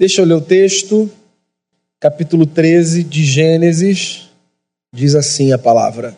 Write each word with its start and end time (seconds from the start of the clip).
Deixa 0.00 0.22
eu 0.22 0.24
ler 0.24 0.32
o 0.32 0.40
texto, 0.40 1.10
capítulo 2.00 2.46
13 2.46 3.04
de 3.04 3.22
Gênesis, 3.22 4.30
diz 4.90 5.14
assim 5.14 5.52
a 5.52 5.58
palavra. 5.58 6.16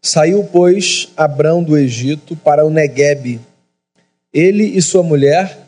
Saiu, 0.00 0.42
pois, 0.50 1.10
Abrão 1.14 1.62
do 1.62 1.76
Egito 1.76 2.34
para 2.34 2.64
o 2.64 2.70
Neguebe, 2.70 3.42
ele 4.32 4.64
e 4.64 4.80
sua 4.80 5.02
mulher, 5.02 5.66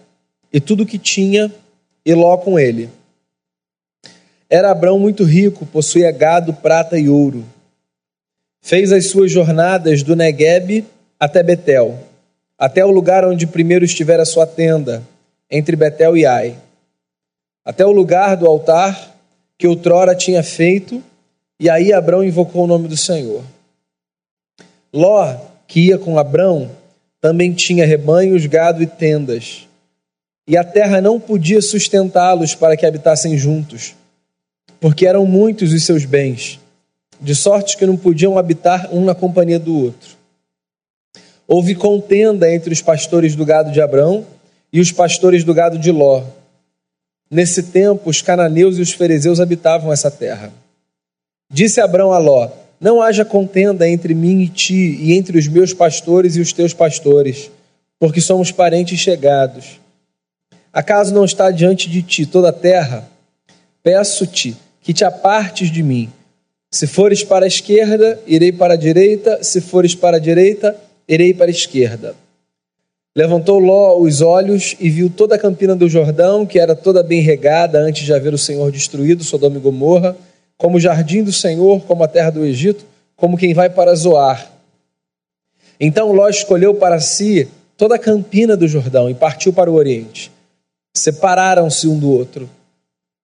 e 0.51 0.59
tudo 0.59 0.87
que 0.87 0.99
tinha, 0.99 1.53
e 2.07 2.15
Ló 2.15 2.39
com 2.39 2.59
ele. 2.59 2.89
Era 4.49 4.71
Abrão 4.71 4.99
muito 4.99 5.25
rico, 5.25 5.67
possuía 5.67 6.11
gado, 6.11 6.55
prata 6.55 6.99
e 6.99 7.11
ouro. 7.11 7.45
Fez 8.63 8.93
as 8.93 9.09
suas 9.11 9.31
jornadas 9.31 10.03
do 10.03 10.17
Neguebe 10.17 10.87
até 11.21 11.43
Betel, 11.43 12.03
até 12.57 12.83
o 12.83 12.91
lugar 12.91 13.27
onde 13.27 13.47
primeiro 13.47 13.85
estivera 13.85 14.25
sua 14.25 14.47
tenda, 14.47 15.07
entre 15.51 15.77
Betel 15.77 16.17
e 16.17 16.27
Ai, 16.27 16.57
até 17.65 17.85
o 17.85 17.93
lugar 17.93 18.37
do 18.37 18.47
altar 18.47 19.17
que 19.59 19.67
outrora 19.67 20.15
tinha 20.15 20.43
feito, 20.43 21.03
e 21.61 21.69
aí 21.69 21.93
Abrão 21.93 22.23
invocou 22.23 22.65
o 22.65 22.67
nome 22.67 22.87
do 22.87 22.97
Senhor. 22.97 23.43
Ló, 24.93 25.35
que 25.67 25.89
ia 25.89 25.99
com 25.99 26.19
Abrão, 26.19 26.71
também 27.21 27.53
tinha 27.53 27.85
rebanhos, 27.85 28.47
gado 28.47 28.83
e 28.83 28.87
tendas, 28.87 29.67
e 30.47 30.57
a 30.57 30.65
terra 30.65 31.01
não 31.01 31.21
podia 31.21 31.61
sustentá-los 31.61 32.55
para 32.55 32.77
que 32.77 32.87
habitassem 32.87 33.37
juntos, 33.37 33.95
porque 34.81 35.07
eram 35.07 35.27
muitos 35.27 35.73
os 35.73 35.85
seus 35.85 36.05
bens, 36.05 36.61
de 37.21 37.35
sorte 37.35 37.77
que 37.77 37.85
não 37.85 37.97
podiam 37.97 38.39
habitar 38.39 38.89
um 38.95 39.05
na 39.05 39.15
companhia 39.15 39.59
do 39.59 39.77
outro. 39.77 40.17
Houve 41.47 41.75
contenda 41.75 42.53
entre 42.53 42.73
os 42.73 42.81
pastores 42.81 43.35
do 43.35 43.45
gado 43.45 43.73
de 43.73 43.81
Abrão 43.81 44.25
e 44.73 44.81
os 44.81 44.93
pastores 44.93 45.45
do 45.45 45.55
gado 45.55 45.79
de 45.79 45.91
Ló. 45.91 46.23
Nesse 47.31 47.63
tempo, 47.63 48.09
os 48.09 48.23
cananeus 48.23 48.79
e 48.79 48.83
os 48.83 48.93
fariseus 48.93 49.41
habitavam 49.41 49.93
essa 49.93 50.11
terra. 50.11 50.53
Disse 51.51 51.81
Abrão 51.81 52.13
a 52.13 52.19
Ló: 52.19 52.51
Não 52.81 53.03
haja 53.03 53.25
contenda 53.25 53.89
entre 53.89 54.15
mim 54.15 54.41
e 54.41 54.49
ti, 54.49 54.99
e 55.01 55.13
entre 55.13 55.39
os 55.39 55.49
meus 55.49 55.73
pastores 55.73 56.37
e 56.37 56.41
os 56.41 56.53
teus 56.53 56.73
pastores, 56.73 57.51
porque 57.99 58.21
somos 58.21 58.51
parentes 58.51 58.99
chegados. 58.99 59.81
Acaso 60.73 61.15
não 61.15 61.25
está 61.25 61.51
diante 61.51 61.89
de 61.89 62.03
ti 62.03 62.27
toda 62.27 62.51
a 62.51 62.53
terra? 62.53 63.09
Peço-te 63.83 64.57
que 64.83 64.93
te 64.93 65.05
apartes 65.05 65.71
de 65.71 65.83
mim. 65.83 66.11
Se 66.71 66.87
fores 66.87 67.25
para 67.25 67.47
a 67.47 67.49
esquerda, 67.49 68.21
irei 68.27 68.53
para 68.53 68.75
a 68.75 68.77
direita, 68.77 69.43
se 69.43 69.61
fores 69.61 69.95
para 69.95 70.19
a 70.19 70.21
direita, 70.21 70.77
irei 71.09 71.33
para 71.33 71.47
a 71.47 71.51
esquerda. 71.51 72.15
Levantou 73.19 73.59
Ló 73.59 73.99
os 73.99 74.21
olhos 74.21 74.77
e 74.79 74.89
viu 74.89 75.11
toda 75.11 75.35
a 75.35 75.39
campina 75.41 75.75
do 75.75 75.89
Jordão, 75.89 76.47
que 76.47 76.57
era 76.57 76.77
toda 76.77 77.03
bem 77.03 77.21
regada 77.21 77.81
antes 77.81 78.05
de 78.05 78.15
haver 78.15 78.33
o 78.33 78.39
Senhor 78.39 78.71
destruído 78.71 79.25
Sodoma 79.25 79.57
e 79.57 79.61
Gomorra, 79.61 80.17
como 80.57 80.77
o 80.77 80.81
jardim 80.81 81.25
do 81.25 81.33
Senhor, 81.33 81.81
como 81.81 82.05
a 82.05 82.07
terra 82.07 82.31
do 82.31 82.45
Egito, 82.45 82.87
como 83.17 83.37
quem 83.37 83.53
vai 83.53 83.69
para 83.69 83.93
Zoar. 83.97 84.49
Então 85.81 86.13
Ló 86.13 86.29
escolheu 86.29 86.77
para 86.77 87.01
si 87.01 87.49
toda 87.77 87.97
a 87.97 87.99
campina 87.99 88.57
do 88.57 88.69
Jordão 88.69 89.11
e 89.11 89.15
partiu 89.15 89.53
para 89.53 89.69
o 89.69 89.75
oriente. 89.75 90.31
Separaram-se 90.97 91.89
um 91.89 91.99
do 91.99 92.13
outro. 92.13 92.49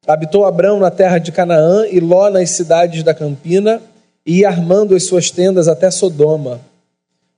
Habitou 0.08 0.44
Abrão 0.44 0.80
na 0.80 0.90
terra 0.90 1.18
de 1.18 1.30
Canaã 1.30 1.86
e 1.86 2.00
Ló 2.00 2.30
nas 2.30 2.50
cidades 2.50 3.04
da 3.04 3.14
campina, 3.14 3.80
e 4.26 4.44
armando 4.44 4.96
as 4.96 5.04
suas 5.04 5.30
tendas 5.30 5.68
até 5.68 5.88
Sodoma. 5.88 6.60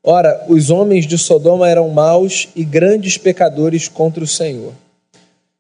Ora, 0.09 0.45
os 0.47 0.71
homens 0.71 1.05
de 1.05 1.19
Sodoma 1.19 1.69
eram 1.69 1.89
maus 1.89 2.49
e 2.55 2.65
grandes 2.65 3.19
pecadores 3.19 3.89
contra 3.89 4.23
o 4.23 4.27
Senhor. 4.27 4.73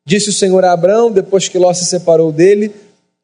Disse 0.04 0.28
o 0.28 0.32
Senhor 0.32 0.64
a 0.64 0.70
Abraão, 0.70 1.10
depois 1.10 1.48
que 1.48 1.58
Ló 1.58 1.74
se 1.74 1.84
separou 1.84 2.30
dele: 2.30 2.72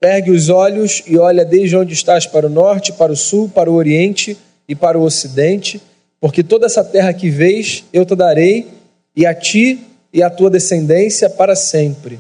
Ergue 0.03 0.33
os 0.33 0.48
olhos 0.48 1.01
e 1.06 1.17
olha 1.17 1.45
desde 1.45 1.77
onde 1.77 1.92
estás 1.92 2.27
para 2.27 2.48
o 2.48 2.51
norte, 2.51 2.92
para 2.92 3.12
o 3.12 3.17
sul, 3.17 3.48
para 3.48 3.70
o 3.70 3.75
oriente 3.75 4.37
e 4.67 4.74
para 4.74 4.98
o 4.98 5.02
ocidente, 5.02 5.80
porque 6.20 6.42
toda 6.42 6.67
essa 6.67 6.83
terra 6.83 7.13
que 7.13 7.30
vês 7.30 7.85
eu 7.92 8.05
te 8.05 8.17
darei, 8.17 8.67
e 9.14 9.25
a 9.25 9.33
ti 9.33 9.79
e 10.13 10.25
à 10.25 10.29
tua 10.29 10.51
descendência 10.51 11.30
para 11.30 11.55
sempre. 11.55 12.19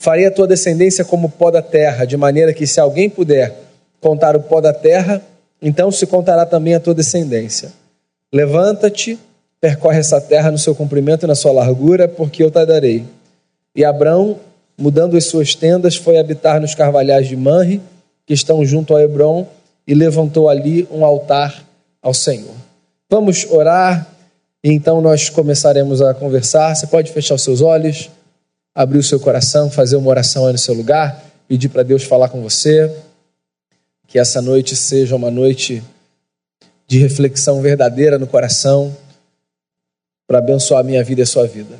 Farei 0.00 0.26
a 0.26 0.32
tua 0.32 0.48
descendência 0.48 1.04
como 1.04 1.28
pó 1.28 1.52
da 1.52 1.62
terra, 1.62 2.04
de 2.04 2.16
maneira 2.16 2.52
que 2.52 2.66
se 2.66 2.80
alguém 2.80 3.08
puder 3.08 3.54
contar 4.00 4.34
o 4.34 4.40
pó 4.40 4.60
da 4.60 4.72
terra, 4.72 5.22
então 5.62 5.92
se 5.92 6.08
contará 6.08 6.44
também 6.44 6.74
a 6.74 6.80
tua 6.80 6.92
descendência. 6.92 7.85
Levanta-te, 8.32 9.18
percorre 9.60 9.98
essa 9.98 10.20
terra 10.20 10.50
no 10.50 10.58
seu 10.58 10.74
comprimento 10.74 11.24
e 11.24 11.28
na 11.28 11.34
sua 11.34 11.52
largura, 11.52 12.08
porque 12.08 12.42
eu 12.42 12.50
te 12.50 12.64
darei. 12.66 13.04
E 13.74 13.84
Abrão, 13.84 14.38
mudando 14.76 15.16
as 15.16 15.26
suas 15.26 15.54
tendas, 15.54 15.96
foi 15.96 16.18
habitar 16.18 16.60
nos 16.60 16.74
carvalhais 16.74 17.28
de 17.28 17.36
Manre, 17.36 17.80
que 18.26 18.34
estão 18.34 18.64
junto 18.64 18.94
a 18.94 19.02
Hebron, 19.02 19.46
e 19.86 19.94
levantou 19.94 20.48
ali 20.48 20.86
um 20.90 21.04
altar 21.04 21.64
ao 22.02 22.12
Senhor. 22.12 22.54
Vamos 23.08 23.46
orar 23.48 24.06
e 24.62 24.72
então 24.72 25.00
nós 25.00 25.30
começaremos 25.30 26.02
a 26.02 26.12
conversar. 26.12 26.74
Você 26.74 26.88
pode 26.88 27.12
fechar 27.12 27.36
os 27.36 27.42
seus 27.42 27.60
olhos, 27.60 28.10
abrir 28.74 28.98
o 28.98 29.02
seu 29.02 29.20
coração, 29.20 29.70
fazer 29.70 29.94
uma 29.94 30.10
oração 30.10 30.46
aí 30.46 30.52
no 30.52 30.58
seu 30.58 30.74
lugar, 30.74 31.22
pedir 31.46 31.68
para 31.68 31.84
Deus 31.84 32.02
falar 32.02 32.28
com 32.28 32.42
você. 32.42 32.92
Que 34.08 34.18
essa 34.18 34.42
noite 34.42 34.74
seja 34.74 35.14
uma 35.14 35.30
noite 35.30 35.82
de 36.86 36.98
reflexão 36.98 37.60
verdadeira 37.60 38.18
no 38.18 38.26
coração 38.26 38.96
para 40.26 40.38
abençoar 40.38 40.80
a 40.80 40.84
minha 40.84 41.02
vida 41.02 41.20
e 41.20 41.24
a 41.24 41.26
sua 41.26 41.46
vida. 41.46 41.78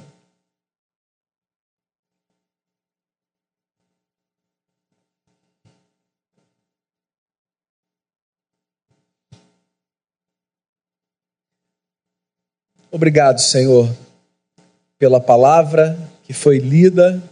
Obrigado, 12.90 13.40
Senhor, 13.40 13.94
pela 14.98 15.20
palavra 15.20 15.98
que 16.24 16.32
foi 16.32 16.58
lida 16.58 17.22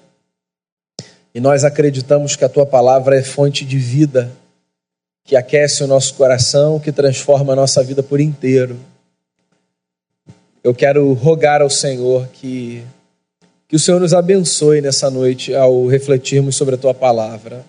e 1.35 1.41
nós 1.41 1.65
acreditamos 1.65 2.37
que 2.37 2.45
a 2.45 2.49
tua 2.49 2.67
palavra 2.67 3.19
é 3.19 3.23
fonte 3.23 3.65
de 3.65 3.79
vida 3.79 4.31
que 5.25 5.35
aquece 5.35 5.83
o 5.83 5.87
nosso 5.87 6.15
coração, 6.15 6.79
que 6.79 6.93
transforma 6.93 7.55
a 7.55 7.57
nossa 7.57 7.83
vida 7.83 8.03
por 8.03 8.21
inteiro. 8.21 8.79
Eu 10.63 10.75
quero 10.75 11.13
rogar 11.15 11.63
ao 11.63 11.71
Senhor 11.71 12.29
que, 12.29 12.83
que 13.67 13.75
o 13.75 13.79
Senhor 13.79 13.99
nos 13.99 14.13
abençoe 14.13 14.83
nessa 14.83 15.11
noite 15.11 15.55
ao 15.55 15.87
refletirmos 15.87 16.57
sobre 16.57 16.75
a 16.75 16.79
tua 16.79 16.93
palavra. 16.93 17.65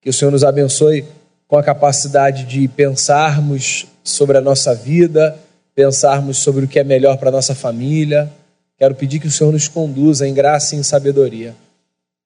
Que 0.00 0.10
o 0.10 0.12
Senhor 0.12 0.32
nos 0.32 0.42
abençoe 0.42 1.04
com 1.46 1.56
a 1.56 1.62
capacidade 1.62 2.44
de 2.44 2.66
pensarmos 2.66 3.86
sobre 4.02 4.36
a 4.38 4.40
nossa 4.40 4.74
vida, 4.74 5.38
pensarmos 5.76 6.38
sobre 6.38 6.64
o 6.64 6.68
que 6.68 6.80
é 6.80 6.84
melhor 6.84 7.16
para 7.16 7.28
a 7.28 7.32
nossa 7.32 7.54
família. 7.54 8.28
Quero 8.76 8.96
pedir 8.96 9.20
que 9.20 9.28
o 9.28 9.30
Senhor 9.30 9.52
nos 9.52 9.68
conduza 9.68 10.26
em 10.26 10.34
graça 10.34 10.74
e 10.74 10.78
em 10.78 10.82
sabedoria. 10.82 11.54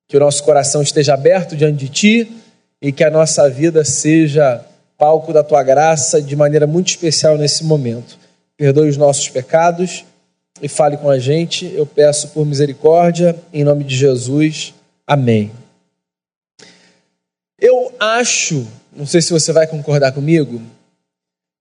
Que 0.08 0.16
o 0.16 0.20
nosso 0.20 0.42
coração 0.42 0.80
esteja 0.80 1.12
aberto 1.12 1.54
diante 1.54 1.76
de 1.76 1.88
Ti 1.90 2.45
e 2.80 2.92
que 2.92 3.04
a 3.04 3.10
nossa 3.10 3.48
vida 3.48 3.84
seja 3.84 4.64
palco 4.98 5.32
da 5.32 5.42
tua 5.42 5.62
graça 5.62 6.20
de 6.20 6.34
maneira 6.34 6.66
muito 6.66 6.88
especial 6.88 7.36
nesse 7.36 7.64
momento. 7.64 8.18
Perdoe 8.56 8.88
os 8.88 8.96
nossos 8.96 9.28
pecados 9.28 10.04
e 10.60 10.68
fale 10.68 10.96
com 10.96 11.10
a 11.10 11.18
gente. 11.18 11.72
Eu 11.74 11.86
peço 11.86 12.28
por 12.28 12.46
misericórdia, 12.46 13.36
em 13.52 13.64
nome 13.64 13.84
de 13.84 13.96
Jesus. 13.96 14.74
Amém. 15.06 15.50
Eu 17.58 17.94
acho, 17.98 18.66
não 18.94 19.06
sei 19.06 19.22
se 19.22 19.32
você 19.32 19.52
vai 19.52 19.66
concordar 19.66 20.12
comigo, 20.12 20.60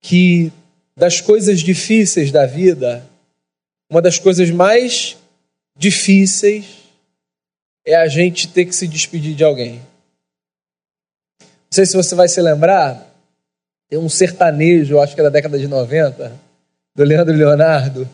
que 0.00 0.52
das 0.96 1.20
coisas 1.20 1.60
difíceis 1.60 2.30
da 2.30 2.46
vida, 2.46 3.04
uma 3.90 4.00
das 4.00 4.18
coisas 4.18 4.50
mais 4.50 5.16
difíceis 5.76 6.64
é 7.84 7.94
a 7.94 8.08
gente 8.08 8.48
ter 8.48 8.64
que 8.64 8.74
se 8.74 8.88
despedir 8.88 9.34
de 9.34 9.44
alguém. 9.44 9.80
Não 11.76 11.84
sei 11.84 11.84
se 11.84 11.94
você 11.94 12.14
vai 12.14 12.26
se 12.26 12.40
lembrar, 12.40 13.06
tem 13.90 13.98
um 13.98 14.08
sertanejo, 14.08 14.98
acho 14.98 15.14
que 15.14 15.20
é 15.20 15.24
da 15.24 15.28
década 15.28 15.58
de 15.58 15.68
90, 15.68 16.32
do 16.94 17.04
Leandro 17.04 17.34
Leonardo, 17.34 18.08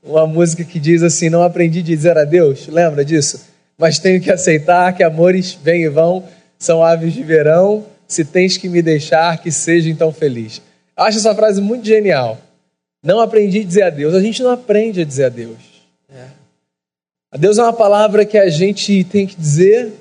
uma 0.00 0.24
música 0.24 0.62
que 0.62 0.78
diz 0.78 1.02
assim: 1.02 1.28
Não 1.28 1.42
aprendi 1.42 1.80
a 1.80 1.82
dizer 1.82 2.16
adeus, 2.16 2.68
lembra 2.68 3.04
disso? 3.04 3.44
Mas 3.76 3.98
tenho 3.98 4.20
que 4.20 4.30
aceitar 4.30 4.92
que 4.92 5.02
amores 5.02 5.52
vêm 5.52 5.82
e 5.82 5.88
vão, 5.88 6.22
são 6.56 6.80
aves 6.80 7.12
de 7.12 7.24
verão, 7.24 7.84
se 8.06 8.24
tens 8.24 8.56
que 8.56 8.68
me 8.68 8.80
deixar, 8.80 9.36
que 9.42 9.50
seja 9.50 9.90
então 9.90 10.12
feliz. 10.12 10.62
acho 10.96 11.18
essa 11.18 11.34
frase 11.34 11.60
muito 11.60 11.84
genial. 11.84 12.38
Não 13.02 13.18
aprendi 13.18 13.62
a 13.62 13.64
dizer 13.64 13.82
adeus. 13.82 14.14
A 14.14 14.20
gente 14.20 14.44
não 14.44 14.52
aprende 14.52 15.00
a 15.00 15.04
dizer 15.04 15.24
adeus. 15.24 15.58
É. 16.08 16.26
Adeus 17.32 17.58
é 17.58 17.62
uma 17.64 17.72
palavra 17.72 18.24
que 18.24 18.38
a 18.38 18.48
gente 18.48 19.02
tem 19.02 19.26
que 19.26 19.34
dizer 19.34 19.92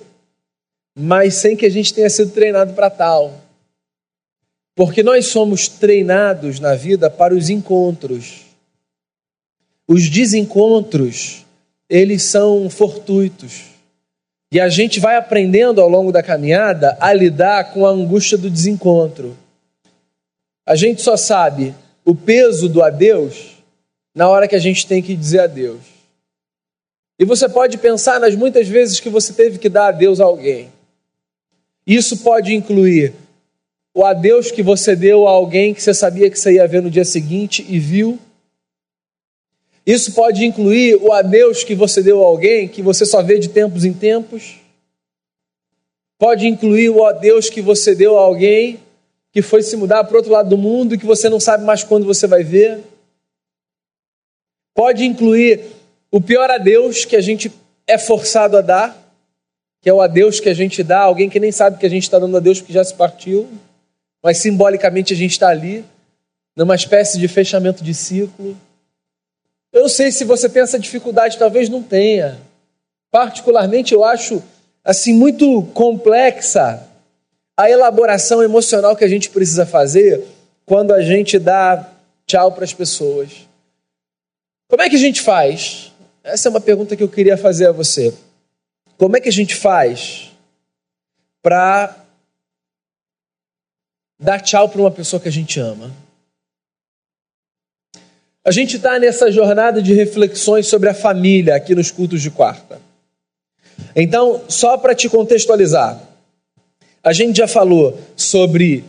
mas 0.95 1.35
sem 1.35 1.55
que 1.55 1.65
a 1.65 1.69
gente 1.69 1.93
tenha 1.93 2.09
sido 2.09 2.31
treinado 2.31 2.73
para 2.73 2.89
tal. 2.89 3.33
Porque 4.75 5.03
nós 5.03 5.27
somos 5.27 5.67
treinados 5.67 6.59
na 6.59 6.75
vida 6.75 7.09
para 7.09 7.33
os 7.33 7.49
encontros. 7.49 8.45
Os 9.87 10.09
desencontros, 10.09 11.45
eles 11.89 12.23
são 12.23 12.69
fortuitos. 12.69 13.71
E 14.51 14.59
a 14.59 14.69
gente 14.69 14.99
vai 14.99 15.15
aprendendo 15.15 15.81
ao 15.81 15.87
longo 15.87 16.11
da 16.11 16.21
caminhada 16.21 16.97
a 16.99 17.13
lidar 17.13 17.73
com 17.73 17.85
a 17.85 17.89
angústia 17.89 18.37
do 18.37 18.49
desencontro. 18.49 19.37
A 20.65 20.75
gente 20.75 21.01
só 21.01 21.15
sabe 21.15 21.73
o 22.03 22.15
peso 22.15 22.67
do 22.67 22.83
adeus 22.83 23.57
na 24.13 24.27
hora 24.27 24.47
que 24.47 24.55
a 24.55 24.59
gente 24.59 24.85
tem 24.85 25.01
que 25.01 25.15
dizer 25.15 25.39
adeus. 25.39 25.81
E 27.17 27.25
você 27.25 27.47
pode 27.47 27.77
pensar 27.77 28.19
nas 28.19 28.35
muitas 28.35 28.67
vezes 28.67 28.99
que 28.99 29.09
você 29.09 29.31
teve 29.31 29.57
que 29.57 29.69
dar 29.69 29.87
adeus 29.87 30.19
a 30.19 30.25
alguém. 30.25 30.69
Isso 31.85 32.17
pode 32.17 32.53
incluir 32.53 33.13
o 33.93 34.05
adeus 34.05 34.51
que 34.51 34.63
você 34.63 34.95
deu 34.95 35.27
a 35.27 35.31
alguém 35.31 35.73
que 35.73 35.81
você 35.81 35.93
sabia 35.93 36.29
que 36.29 36.39
você 36.39 36.53
ia 36.53 36.67
ver 36.67 36.81
no 36.81 36.89
dia 36.89 37.05
seguinte 37.05 37.65
e 37.67 37.79
viu. 37.79 38.19
Isso 39.85 40.13
pode 40.13 40.45
incluir 40.45 40.95
o 40.95 41.11
adeus 41.11 41.63
que 41.63 41.75
você 41.75 42.01
deu 42.01 42.23
a 42.23 42.25
alguém 42.25 42.67
que 42.67 42.81
você 42.81 43.05
só 43.05 43.21
vê 43.21 43.39
de 43.39 43.49
tempos 43.49 43.83
em 43.83 43.93
tempos. 43.93 44.59
Pode 46.17 46.47
incluir 46.47 46.89
o 46.89 47.03
adeus 47.03 47.49
que 47.49 47.61
você 47.61 47.95
deu 47.95 48.17
a 48.17 48.21
alguém 48.21 48.79
que 49.31 49.41
foi 49.41 49.63
se 49.63 49.75
mudar 49.75 50.03
para 50.03 50.13
o 50.13 50.17
outro 50.17 50.31
lado 50.31 50.49
do 50.49 50.57
mundo 50.57 50.93
e 50.93 50.97
que 50.97 51.05
você 51.05 51.29
não 51.29 51.39
sabe 51.39 51.63
mais 51.63 51.83
quando 51.83 52.05
você 52.05 52.27
vai 52.27 52.43
ver. 52.43 52.79
Pode 54.73 55.03
incluir 55.03 55.61
o 56.11 56.21
pior 56.21 56.49
adeus 56.49 57.05
que 57.05 57.15
a 57.15 57.21
gente 57.21 57.51
é 57.87 57.97
forçado 57.97 58.57
a 58.57 58.61
dar, 58.61 59.10
que 59.81 59.89
é 59.89 59.93
o 59.93 60.01
adeus 60.01 60.39
que 60.39 60.49
a 60.49 60.53
gente 60.53 60.83
dá 60.83 60.99
alguém 60.99 61.29
que 61.29 61.39
nem 61.39 61.51
sabe 61.51 61.77
que 61.77 61.85
a 61.85 61.89
gente 61.89 62.03
está 62.03 62.19
dando 62.19 62.37
adeus 62.37 62.59
porque 62.59 62.73
já 62.73 62.83
se 62.83 62.93
partiu 62.93 63.49
mas 64.21 64.37
simbolicamente 64.37 65.13
a 65.13 65.15
gente 65.15 65.31
está 65.31 65.49
ali, 65.49 65.83
numa 66.55 66.75
espécie 66.75 67.17
de 67.17 67.27
fechamento 67.27 67.83
de 67.83 67.93
ciclo. 67.93 68.55
Eu 69.73 69.81
não 69.81 69.89
sei 69.89 70.11
se 70.11 70.23
você 70.23 70.47
tem 70.47 70.61
essa 70.61 70.77
dificuldade, 70.77 71.37
talvez 71.37 71.69
não 71.69 71.81
tenha. 71.81 72.37
Particularmente, 73.09 73.93
eu 73.93 74.03
acho 74.03 74.43
assim 74.83 75.13
muito 75.13 75.63
complexa 75.73 76.87
a 77.57 77.69
elaboração 77.69 78.43
emocional 78.43 78.95
que 78.95 79.03
a 79.03 79.07
gente 79.07 79.29
precisa 79.29 79.65
fazer 79.65 80.23
quando 80.65 80.93
a 80.93 81.01
gente 81.01 81.39
dá 81.39 81.89
tchau 82.25 82.51
para 82.51 82.63
as 82.63 82.73
pessoas. 82.73 83.47
Como 84.67 84.81
é 84.81 84.89
que 84.89 84.95
a 84.95 84.99
gente 84.99 85.21
faz? 85.21 85.91
Essa 86.23 86.47
é 86.47 86.49
uma 86.49 86.61
pergunta 86.61 86.95
que 86.95 87.03
eu 87.03 87.09
queria 87.09 87.37
fazer 87.37 87.67
a 87.67 87.71
você. 87.71 88.13
Como 89.01 89.17
é 89.17 89.19
que 89.19 89.29
a 89.29 89.31
gente 89.31 89.55
faz 89.55 90.29
para 91.41 92.05
dar 94.19 94.39
tchau 94.39 94.69
para 94.69 94.79
uma 94.79 94.91
pessoa 94.91 95.19
que 95.19 95.27
a 95.27 95.31
gente 95.31 95.59
ama. 95.59 95.91
A 98.45 98.51
gente 98.51 98.75
está 98.75 98.99
nessa 98.99 99.31
jornada 99.31 99.81
de 99.81 99.91
reflexões 99.91 100.67
sobre 100.67 100.87
a 100.87 100.93
família 100.93 101.55
aqui 101.55 101.73
nos 101.73 101.89
cultos 101.89 102.21
de 102.21 102.29
quarta. 102.29 102.79
Então, 103.95 104.43
só 104.47 104.77
para 104.77 104.93
te 104.93 105.09
contextualizar, 105.09 105.99
a 107.03 107.11
gente 107.11 107.37
já 107.37 107.47
falou 107.47 107.99
sobre 108.15 108.85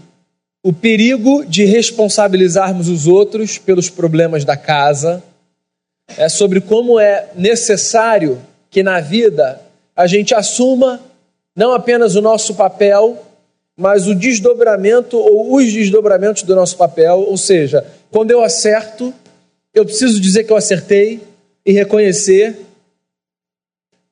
o 0.63 0.75
perigo 0.75 1.43
de 1.47 1.65
responsabilizarmos 1.65 2.91
os 2.91 3.07
outros 3.07 3.57
pelos 3.57 3.89
problemas 3.89 4.45
da 4.45 4.59
casa, 4.59 5.25
é 6.19 6.29
sobre 6.29 6.61
como 6.61 7.01
é 7.01 7.31
necessário 7.35 8.39
que 8.71 8.83
na 8.83 9.01
vida 9.01 9.62
a 9.95 10.07
gente 10.07 10.35
assuma 10.35 11.01
não 11.55 11.73
apenas 11.73 12.17
o 12.17 12.23
nosso 12.23 12.55
papel, 12.55 13.23
mas 13.77 14.07
o 14.07 14.15
desdobramento 14.15 15.19
ou 15.19 15.55
os 15.55 15.73
desdobramentos 15.73 16.43
do 16.43 16.55
nosso 16.55 16.77
papel, 16.77 17.21
ou 17.21 17.37
seja, 17.37 17.87
quando 18.11 18.31
eu 18.31 18.43
acerto, 18.43 19.13
eu 19.75 19.85
preciso 19.85 20.21
dizer 20.21 20.45
que 20.45 20.53
eu 20.53 20.57
acertei 20.57 21.21
e 21.65 21.73
reconhecer. 21.73 22.57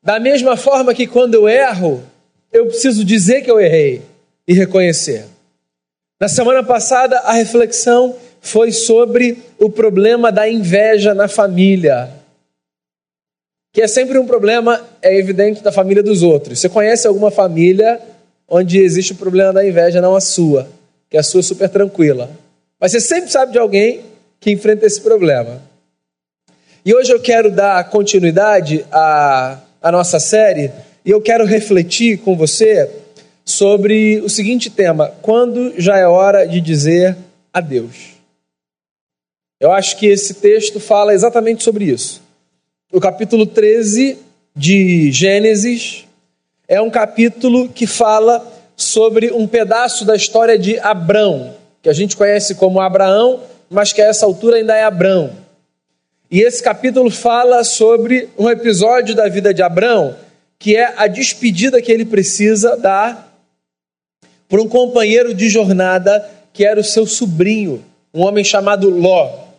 Da 0.02 0.18
mesma 0.18 0.56
forma 0.56 0.94
que 0.94 1.06
quando 1.06 1.34
eu 1.34 1.48
erro, 1.48 2.02
eu 2.52 2.66
preciso 2.66 3.04
dizer 3.04 3.42
que 3.42 3.50
eu 3.50 3.60
errei 3.60 4.02
e 4.46 4.54
reconhecer. 4.54 5.26
Na 6.18 6.28
semana 6.28 6.62
passada, 6.62 7.18
a 7.20 7.32
reflexão 7.32 8.16
foi 8.40 8.72
sobre 8.72 9.38
o 9.58 9.70
problema 9.70 10.32
da 10.32 10.48
inveja 10.48 11.14
na 11.14 11.28
família. 11.28 12.10
Que 13.72 13.82
é 13.82 13.88
sempre 13.88 14.19
um 14.19 14.26
problema, 14.26 14.81
é 15.00 15.17
evidente, 15.17 15.62
da 15.62 15.70
família 15.70 16.02
dos 16.02 16.22
outros. 16.22 16.58
Você 16.58 16.69
conhece 16.69 17.06
alguma 17.06 17.31
família 17.31 18.00
onde 18.49 18.78
existe 18.78 19.12
o 19.12 19.17
problema 19.17 19.52
da 19.52 19.67
inveja, 19.67 20.00
não 20.00 20.17
a 20.17 20.20
sua, 20.20 20.69
que 21.08 21.17
a 21.17 21.22
sua 21.22 21.40
é 21.40 21.43
super 21.44 21.69
tranquila. 21.69 22.31
Mas 22.81 22.93
você 22.93 23.00
sempre 23.00 23.31
sabe 23.31 23.52
de 23.52 23.58
alguém 23.58 24.00
que 24.40 24.50
enfrenta 24.50 24.87
esse 24.87 25.00
problema. 25.00 25.62
E 26.84 26.94
hoje 26.94 27.12
eu 27.12 27.20
quero 27.20 27.50
dar 27.50 27.88
continuidade 27.90 28.84
à, 28.90 29.61
à 29.82 29.93
nossa 29.93 30.19
série 30.19 30.73
e 31.05 31.11
eu 31.11 31.20
quero 31.20 31.44
refletir 31.44 32.19
com 32.19 32.37
você 32.37 32.90
sobre 33.44 34.20
o 34.20 34.28
seguinte 34.28 34.70
tema: 34.70 35.12
quando 35.20 35.75
já 35.78 35.99
é 35.99 36.06
hora 36.06 36.46
de 36.46 36.61
dizer 36.61 37.16
adeus. 37.52 38.11
Eu 39.61 39.70
acho 39.70 39.99
que 39.99 40.06
esse 40.06 40.34
texto 40.34 40.81
fala 40.81 41.12
exatamente 41.12 41.62
sobre 41.62 41.84
isso. 41.84 42.23
O 42.92 42.98
capítulo 42.98 43.46
13 43.46 44.19
de 44.54 45.12
Gênesis 45.12 46.06
é 46.66 46.81
um 46.81 46.90
capítulo 46.90 47.69
que 47.69 47.87
fala 47.87 48.44
sobre 48.76 49.31
um 49.31 49.46
pedaço 49.46 50.04
da 50.04 50.16
história 50.16 50.58
de 50.58 50.76
Abrão, 50.81 51.54
que 51.81 51.88
a 51.88 51.92
gente 51.92 52.16
conhece 52.16 52.56
como 52.56 52.81
Abraão, 52.81 53.42
mas 53.70 53.92
que 53.92 54.02
a 54.02 54.06
essa 54.06 54.26
altura 54.26 54.56
ainda 54.56 54.75
é 54.75 54.82
Abrão. 54.82 55.31
E 56.28 56.40
esse 56.40 56.60
capítulo 56.60 57.12
fala 57.12 57.62
sobre 57.62 58.28
um 58.37 58.50
episódio 58.50 59.14
da 59.14 59.28
vida 59.28 59.54
de 59.54 59.62
Abrão, 59.62 60.16
que 60.58 60.76
é 60.76 60.92
a 60.96 61.06
despedida 61.06 61.81
que 61.81 61.92
ele 61.92 62.04
precisa 62.04 62.76
dar 62.76 63.40
por 64.48 64.58
um 64.58 64.69
companheiro 64.69 65.32
de 65.32 65.48
jornada 65.48 66.28
que 66.52 66.64
era 66.64 66.81
o 66.81 66.84
seu 66.84 67.06
sobrinho, 67.06 67.84
um 68.12 68.22
homem 68.22 68.42
chamado 68.42 68.90
Ló. 68.90 69.50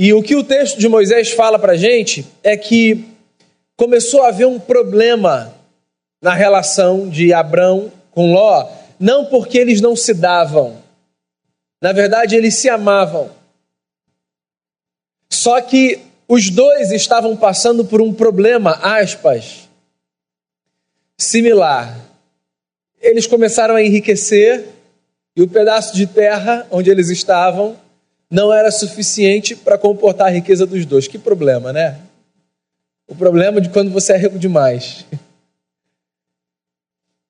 E 0.00 0.12
o 0.12 0.22
que 0.22 0.36
o 0.36 0.44
texto 0.44 0.78
de 0.78 0.88
Moisés 0.88 1.32
fala 1.32 1.58
para 1.58 1.72
a 1.72 1.76
gente 1.76 2.24
é 2.44 2.56
que 2.56 3.04
começou 3.76 4.22
a 4.22 4.28
haver 4.28 4.46
um 4.46 4.60
problema 4.60 5.52
na 6.22 6.32
relação 6.32 7.08
de 7.08 7.32
Abrão 7.32 7.92
com 8.12 8.32
Ló, 8.32 8.70
não 9.00 9.24
porque 9.24 9.58
eles 9.58 9.80
não 9.80 9.96
se 9.96 10.14
davam, 10.14 10.80
na 11.82 11.92
verdade 11.92 12.36
eles 12.36 12.54
se 12.54 12.68
amavam. 12.68 13.28
Só 15.28 15.60
que 15.60 15.98
os 16.28 16.48
dois 16.48 16.92
estavam 16.92 17.36
passando 17.36 17.84
por 17.84 18.00
um 18.00 18.14
problema, 18.14 18.78
aspas, 18.80 19.68
similar. 21.16 21.98
Eles 23.00 23.26
começaram 23.26 23.74
a 23.74 23.82
enriquecer 23.82 24.68
e 25.34 25.42
o 25.42 25.48
pedaço 25.48 25.96
de 25.96 26.06
terra 26.06 26.68
onde 26.70 26.88
eles 26.88 27.10
estavam 27.10 27.76
não 28.30 28.52
era 28.52 28.70
suficiente 28.70 29.56
para 29.56 29.78
comportar 29.78 30.28
a 30.28 30.30
riqueza 30.30 30.66
dos 30.66 30.84
dois. 30.84 31.08
Que 31.08 31.18
problema, 31.18 31.72
né? 31.72 31.98
O 33.06 33.14
problema 33.14 33.60
de 33.60 33.70
quando 33.70 33.90
você 33.90 34.12
é 34.12 34.16
rico 34.18 34.38
demais. 34.38 35.06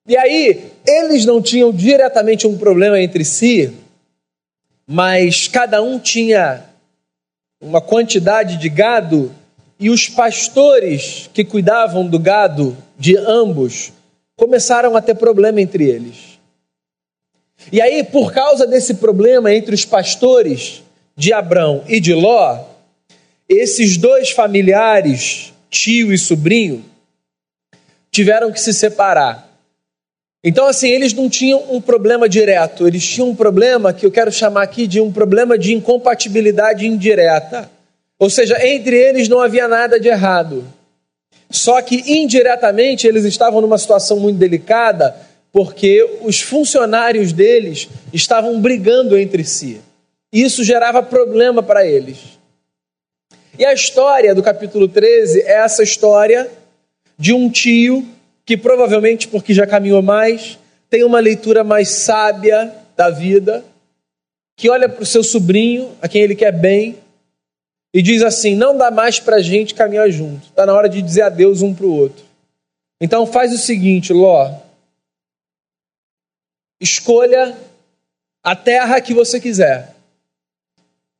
E 0.06 0.16
aí, 0.16 0.72
eles 0.86 1.24
não 1.24 1.40
tinham 1.40 1.70
diretamente 1.70 2.46
um 2.46 2.56
problema 2.56 2.98
entre 3.00 3.24
si, 3.24 3.72
mas 4.86 5.46
cada 5.46 5.82
um 5.82 5.98
tinha 5.98 6.64
uma 7.60 7.80
quantidade 7.80 8.56
de 8.56 8.68
gado 8.68 9.34
e 9.78 9.90
os 9.90 10.08
pastores 10.08 11.28
que 11.32 11.44
cuidavam 11.44 12.06
do 12.06 12.18
gado 12.18 12.76
de 12.98 13.16
ambos 13.16 13.92
começaram 14.34 14.96
a 14.96 15.02
ter 15.02 15.14
problema 15.14 15.60
entre 15.60 15.84
eles. 15.84 16.38
E 17.70 17.80
aí, 17.80 18.02
por 18.02 18.32
causa 18.32 18.66
desse 18.66 18.94
problema 18.94 19.52
entre 19.52 19.74
os 19.74 19.84
pastores 19.84 20.82
de 21.18 21.32
Abrão 21.32 21.82
e 21.88 21.98
de 21.98 22.14
Ló, 22.14 22.60
esses 23.48 23.96
dois 23.96 24.30
familiares 24.30 25.52
tio 25.68 26.12
e 26.12 26.16
sobrinho, 26.16 26.84
tiveram 28.12 28.52
que 28.52 28.60
se 28.60 28.72
separar. 28.72 29.48
Então, 30.44 30.66
assim, 30.66 30.88
eles 30.88 31.12
não 31.12 31.28
tinham 31.28 31.60
um 31.70 31.80
problema 31.80 32.28
direto, 32.28 32.86
eles 32.86 33.04
tinham 33.04 33.30
um 33.30 33.34
problema 33.34 33.92
que 33.92 34.06
eu 34.06 34.12
quero 34.12 34.30
chamar 34.30 34.62
aqui 34.62 34.86
de 34.86 35.00
um 35.00 35.10
problema 35.10 35.58
de 35.58 35.74
incompatibilidade 35.74 36.86
indireta. 36.86 37.68
Ou 38.16 38.30
seja, 38.30 38.64
entre 38.64 38.96
eles 38.96 39.28
não 39.28 39.40
havia 39.40 39.66
nada 39.66 39.98
de 39.98 40.06
errado. 40.06 40.64
Só 41.50 41.82
que 41.82 41.96
indiretamente 42.06 43.08
eles 43.08 43.24
estavam 43.24 43.60
numa 43.60 43.76
situação 43.76 44.20
muito 44.20 44.38
delicada, 44.38 45.16
porque 45.52 46.18
os 46.22 46.40
funcionários 46.40 47.32
deles 47.32 47.88
estavam 48.12 48.60
brigando 48.60 49.18
entre 49.18 49.42
si. 49.42 49.80
Isso 50.32 50.62
gerava 50.62 51.02
problema 51.02 51.62
para 51.62 51.86
eles. 51.86 52.38
E 53.58 53.64
a 53.64 53.72
história 53.72 54.34
do 54.34 54.42
capítulo 54.42 54.86
13 54.86 55.40
é 55.40 55.54
essa 55.54 55.82
história 55.82 56.50
de 57.18 57.32
um 57.32 57.50
tio 57.50 58.06
que 58.44 58.56
provavelmente, 58.56 59.28
porque 59.28 59.52
já 59.52 59.66
caminhou 59.66 60.00
mais, 60.00 60.58
tem 60.88 61.04
uma 61.04 61.20
leitura 61.20 61.64
mais 61.64 61.88
sábia 61.88 62.72
da 62.96 63.10
vida, 63.10 63.64
que 64.56 64.70
olha 64.70 64.88
para 64.88 65.02
o 65.02 65.06
seu 65.06 65.22
sobrinho, 65.22 65.96
a 66.00 66.08
quem 66.08 66.22
ele 66.22 66.34
quer 66.34 66.52
bem, 66.52 66.98
e 67.92 68.00
diz 68.00 68.22
assim: 68.22 68.54
não 68.54 68.76
dá 68.76 68.90
mais 68.90 69.20
para 69.20 69.36
a 69.36 69.42
gente 69.42 69.74
caminhar 69.74 70.10
junto, 70.10 70.46
está 70.46 70.64
na 70.64 70.72
hora 70.72 70.88
de 70.88 71.02
dizer 71.02 71.22
adeus 71.22 71.62
um 71.62 71.74
para 71.74 71.86
o 71.86 71.94
outro. 71.94 72.24
Então 73.00 73.26
faz 73.26 73.52
o 73.52 73.58
seguinte, 73.58 74.12
Ló, 74.12 74.52
escolha 76.80 77.56
a 78.42 78.56
terra 78.56 79.00
que 79.00 79.12
você 79.12 79.40
quiser. 79.40 79.97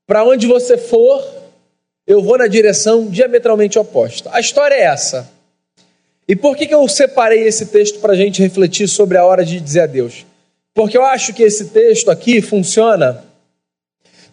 Para 0.08 0.24
onde 0.24 0.46
você 0.46 0.78
for, 0.78 1.22
eu 2.06 2.22
vou 2.22 2.38
na 2.38 2.46
direção 2.46 3.10
diametralmente 3.10 3.78
oposta. 3.78 4.30
A 4.32 4.40
história 4.40 4.74
é 4.74 4.84
essa. 4.84 5.30
E 6.26 6.34
por 6.34 6.56
que, 6.56 6.66
que 6.66 6.74
eu 6.74 6.88
separei 6.88 7.46
esse 7.46 7.66
texto 7.66 8.00
para 8.00 8.14
a 8.14 8.16
gente 8.16 8.40
refletir 8.40 8.88
sobre 8.88 9.18
a 9.18 9.26
hora 9.26 9.44
de 9.44 9.60
dizer 9.60 9.80
adeus? 9.80 10.24
Porque 10.72 10.96
eu 10.96 11.04
acho 11.04 11.34
que 11.34 11.42
esse 11.42 11.66
texto 11.66 12.10
aqui 12.10 12.40
funciona 12.40 13.22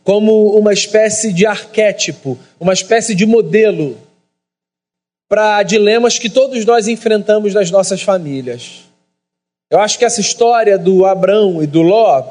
como 0.02 0.58
uma 0.58 0.72
espécie 0.72 1.34
de 1.34 1.46
arquétipo, 1.46 2.40
uma 2.58 2.72
espécie 2.72 3.14
de 3.14 3.26
modelo 3.26 3.98
para 5.28 5.62
dilemas 5.62 6.18
que 6.18 6.30
todos 6.30 6.64
nós 6.64 6.88
enfrentamos 6.88 7.54
nas 7.54 7.70
nossas 7.70 8.02
famílias. 8.02 8.86
Eu 9.70 9.82
acho 9.82 10.00
que 10.00 10.06
essa 10.06 10.22
história 10.22 10.78
do 10.78 11.06
Abrão 11.06 11.62
e 11.62 11.68
do 11.68 11.82
Ló 11.82 12.24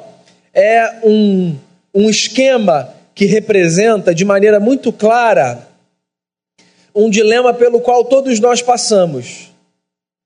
é 0.55 1.01
um, 1.03 1.55
um 1.93 2.09
esquema 2.09 2.94
que 3.15 3.27
representa 3.27 4.15
de 4.15 4.25
maneira 4.25 4.59
muito 4.59 4.93
clara 4.93 5.69
um 6.95 7.11
dilema 7.11 7.53
pelo 7.53 7.81
qual 7.81 8.05
todos 8.05 8.39
nós 8.39 8.63
passamos. 8.63 9.51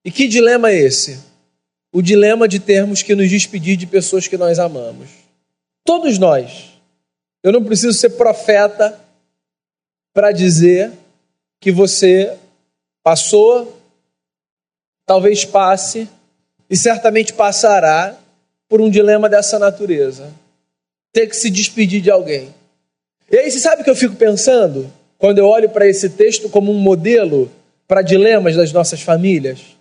E 0.04 0.11
que 0.11 0.28
dilema 0.28 0.71
é 0.71 0.76
esse? 0.76 1.21
O 1.92 2.02
dilema 2.02 2.47
de 2.47 2.59
termos 2.59 3.02
que 3.02 3.14
nos 3.14 3.28
despedir 3.28 3.76
de 3.76 3.87
pessoas 3.87 4.28
que 4.28 4.37
nós 4.37 4.59
amamos. 4.59 5.09
Todos 5.85 6.18
nós. 6.18 6.73
Eu 7.42 7.52
não 7.52 7.64
preciso 7.64 7.97
ser 7.97 8.11
profeta 8.11 8.99
para 10.12 10.33
dizer 10.33 10.92
que 11.61 11.73
você 11.73 12.37
passou, 13.02 13.80
talvez 15.07 15.45
passe 15.45 16.09
e 16.68 16.76
certamente 16.76 17.33
passará 17.33 18.16
por 18.68 18.80
um 18.80 18.90
dilema 18.90 19.28
dessa 19.28 19.59
natureza. 19.59 20.30
Ter 21.12 21.26
que 21.26 21.37
se 21.37 21.49
despedir 21.49 22.02
de 22.02 22.11
alguém. 22.11 22.54
E 23.30 23.37
aí, 23.37 23.50
você 23.50 23.58
sabe 23.58 23.82
o 23.82 23.85
que 23.85 23.90
eu 23.90 23.97
fico 23.97 24.16
pensando? 24.16 24.90
Quando 25.18 25.38
eu 25.38 25.47
olho 25.47 25.68
para 25.68 25.87
esse 25.87 26.11
texto 26.11 26.49
como 26.49 26.73
um 26.73 26.78
modelo 26.78 27.50
para 27.87 28.02
dilemas 28.02 28.56
das 28.56 28.73
nossas 28.73 29.02
famílias? 29.02 29.76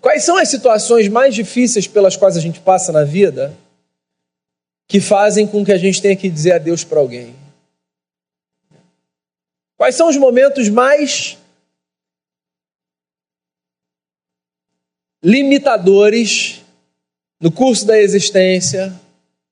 Quais 0.00 0.24
são 0.24 0.38
as 0.38 0.48
situações 0.48 1.08
mais 1.08 1.34
difíceis 1.34 1.86
pelas 1.86 2.16
quais 2.16 2.36
a 2.36 2.40
gente 2.40 2.60
passa 2.60 2.90
na 2.90 3.04
vida 3.04 3.54
que 4.88 5.00
fazem 5.00 5.46
com 5.46 5.64
que 5.64 5.72
a 5.72 5.78
gente 5.78 6.00
tenha 6.00 6.16
que 6.16 6.30
dizer 6.30 6.52
adeus 6.52 6.84
para 6.84 7.00
alguém? 7.00 7.34
Quais 9.76 9.94
são 9.94 10.08
os 10.08 10.16
momentos 10.16 10.68
mais 10.68 11.36
limitadores 15.22 16.62
no 17.40 17.50
curso 17.50 17.86
da 17.86 17.98
existência, 17.98 18.98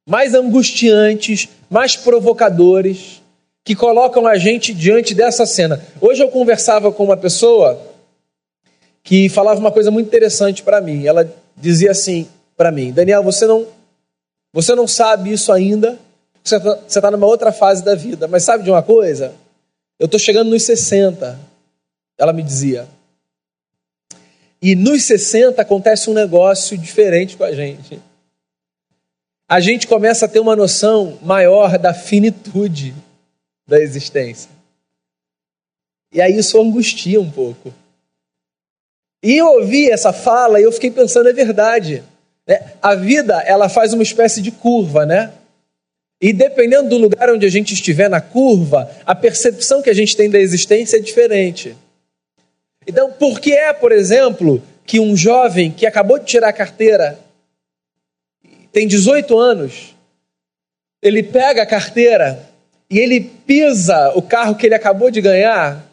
mais 0.07 0.35
angustiantes, 0.35 1.49
mais 1.69 1.97
provocadores, 1.97 3.23
que 3.65 3.75
colocam 3.75 4.27
a 4.27 4.39
gente 4.39 4.73
diante 4.73 5.15
dessa 5.15 5.45
cena. 5.45 5.85
Hoje 6.01 6.23
eu 6.23 6.29
conversava 6.31 6.91
com 6.91 7.05
uma 7.05 7.17
pessoa 7.17 7.79
que 9.03 9.29
falava 9.29 9.61
uma 9.61 9.71
coisa 9.71 9.91
muito 9.91 10.07
interessante 10.07 10.63
para 10.63 10.81
mim. 10.81 11.07
Ela 11.07 11.31
dizia 11.57 11.91
assim 11.91 12.27
para 12.57 12.73
mim: 12.73 12.93
Daniel, 12.93 13.23
você 13.23 13.47
não, 13.47 13.67
você 14.53 14.75
não 14.75 14.87
sabe 14.89 15.33
isso 15.33 15.53
ainda, 15.53 15.99
você 16.43 16.57
está 16.57 17.01
tá 17.03 17.11
numa 17.11 17.27
outra 17.27 17.53
fase 17.53 17.85
da 17.85 17.95
vida, 17.95 18.27
mas 18.27 18.43
sabe 18.43 18.65
de 18.65 18.71
uma 18.71 18.83
coisa? 18.83 19.35
Eu 19.99 20.07
estou 20.07 20.19
chegando 20.19 20.49
nos 20.49 20.63
60. 20.63 21.39
Ela 22.17 22.33
me 22.33 22.43
dizia. 22.43 22.89
E 24.63 24.75
nos 24.75 25.05
60 25.05 25.61
acontece 25.61 26.09
um 26.09 26.15
negócio 26.15 26.77
diferente 26.79 27.37
com 27.37 27.45
a 27.45 27.53
gente. 27.53 28.01
A 29.49 29.61
gente 29.61 29.87
começa 29.87 30.27
a 30.27 30.29
ter 30.29 30.41
uma 30.41 30.55
noção 30.55 31.19
maior 31.23 31.79
da 31.79 31.95
finitude 31.95 32.95
da 33.67 33.81
existência. 33.81 34.51
E 36.13 36.21
aí 36.21 36.37
isso 36.37 36.61
angustia 36.61 37.21
um 37.21 37.31
pouco. 37.31 37.73
E 39.23 39.37
eu 39.37 39.47
ouvi 39.47 39.91
essa 39.91 40.13
fala 40.13 40.61
e 40.61 40.65
eu 40.65 40.73
fiquei 40.73 40.91
pensando, 40.91 41.29
é 41.29 41.33
verdade. 41.33 42.05
Né? 42.47 42.73
A 42.81 42.95
vida, 42.95 43.41
ela 43.43 43.69
faz 43.69 43.93
uma 43.93 44.03
espécie 44.03 44.41
de 44.41 44.51
curva, 44.51 45.05
né? 45.05 45.33
E 46.21 46.33
dependendo 46.33 46.89
do 46.89 46.99
lugar 46.99 47.31
onde 47.31 47.47
a 47.47 47.51
gente 47.51 47.75
estiver 47.75 48.11
na 48.11 48.21
curva, 48.21 48.91
a 49.07 49.15
percepção 49.15 49.81
que 49.81 49.91
a 49.91 49.95
gente 49.95 50.17
tem 50.17 50.29
da 50.29 50.39
existência 50.39 50.97
é 50.97 51.01
diferente. 51.01 51.77
Então, 52.87 53.13
por 53.13 53.41
que 53.41 53.53
é, 53.53 53.73
por 53.73 53.93
exemplo, 53.93 54.63
que 54.85 54.99
um 54.99 55.17
jovem 55.17 55.71
que 55.71 55.87
acabou 55.87 56.19
de 56.19 56.25
tirar 56.25 56.49
a 56.49 56.53
carteira, 56.53 57.19
tem 58.73 58.87
18 58.87 59.39
anos, 59.39 59.95
ele 61.03 61.23
pega 61.23 61.63
a 61.63 61.67
carteira 61.67 62.49
e 62.91 62.99
ele 62.99 63.21
pisa 63.21 64.13
o 64.15 64.23
carro 64.23 64.57
que 64.57 64.67
ele 64.67 64.75
acabou 64.75 65.11
de 65.11 65.21
ganhar 65.21 65.85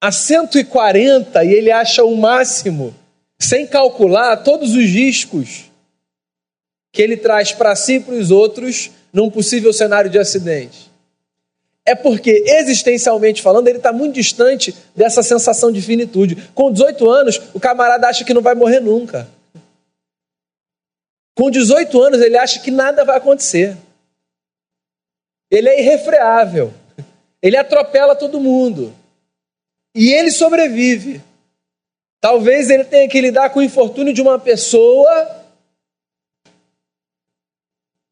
a 0.00 0.12
140 0.12 1.44
e 1.44 1.52
ele 1.52 1.70
acha 1.70 2.04
o 2.04 2.16
máximo, 2.16 2.94
sem 3.38 3.66
calcular 3.66 4.36
todos 4.38 4.74
os 4.74 4.84
riscos 4.84 5.70
que 6.92 7.02
ele 7.02 7.16
traz 7.16 7.52
para 7.52 7.74
si 7.74 7.94
e 7.94 8.00
para 8.00 8.14
os 8.14 8.30
outros 8.30 8.90
num 9.12 9.30
possível 9.30 9.72
cenário 9.72 10.10
de 10.10 10.18
acidente 10.18 10.86
é 11.86 11.94
porque, 11.94 12.42
existencialmente 12.44 13.40
falando, 13.40 13.68
ele 13.68 13.78
está 13.78 13.92
muito 13.92 14.14
distante 14.14 14.74
dessa 14.94 15.22
sensação 15.22 15.70
de 15.70 15.80
finitude. 15.80 16.50
Com 16.52 16.72
18 16.72 17.08
anos, 17.08 17.40
o 17.54 17.60
camarada 17.60 18.08
acha 18.08 18.24
que 18.24 18.34
não 18.34 18.42
vai 18.42 18.56
morrer 18.56 18.80
nunca. 18.80 19.28
Com 21.36 21.50
18 21.50 22.02
anos, 22.02 22.20
ele 22.22 22.38
acha 22.38 22.60
que 22.60 22.70
nada 22.70 23.04
vai 23.04 23.18
acontecer. 23.18 23.76
Ele 25.50 25.68
é 25.68 25.78
irrefreável. 25.78 26.72
Ele 27.42 27.58
atropela 27.58 28.16
todo 28.16 28.40
mundo. 28.40 28.92
E 29.94 30.12
ele 30.12 30.30
sobrevive. 30.30 31.20
Talvez 32.22 32.70
ele 32.70 32.84
tenha 32.84 33.06
que 33.06 33.20
lidar 33.20 33.50
com 33.50 33.60
o 33.60 33.62
infortúnio 33.62 34.14
de 34.14 34.22
uma 34.22 34.38
pessoa 34.38 35.44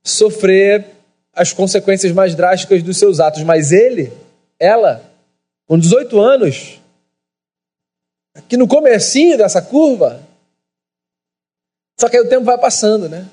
sofrer 0.04 0.84
as 1.32 1.50
consequências 1.50 2.12
mais 2.12 2.34
drásticas 2.34 2.82
dos 2.82 2.98
seus 2.98 3.20
atos, 3.20 3.42
mas 3.42 3.72
ele, 3.72 4.12
ela, 4.60 5.02
com 5.66 5.78
18 5.78 6.20
anos, 6.20 6.78
aqui 8.34 8.58
no 8.58 8.68
comecinho 8.68 9.38
dessa 9.38 9.62
curva, 9.62 10.22
só 11.98 12.08
que 12.08 12.16
aí 12.16 12.22
o 12.22 12.28
tempo 12.28 12.44
vai 12.44 12.58
passando, 12.58 13.08
né? 13.08 13.28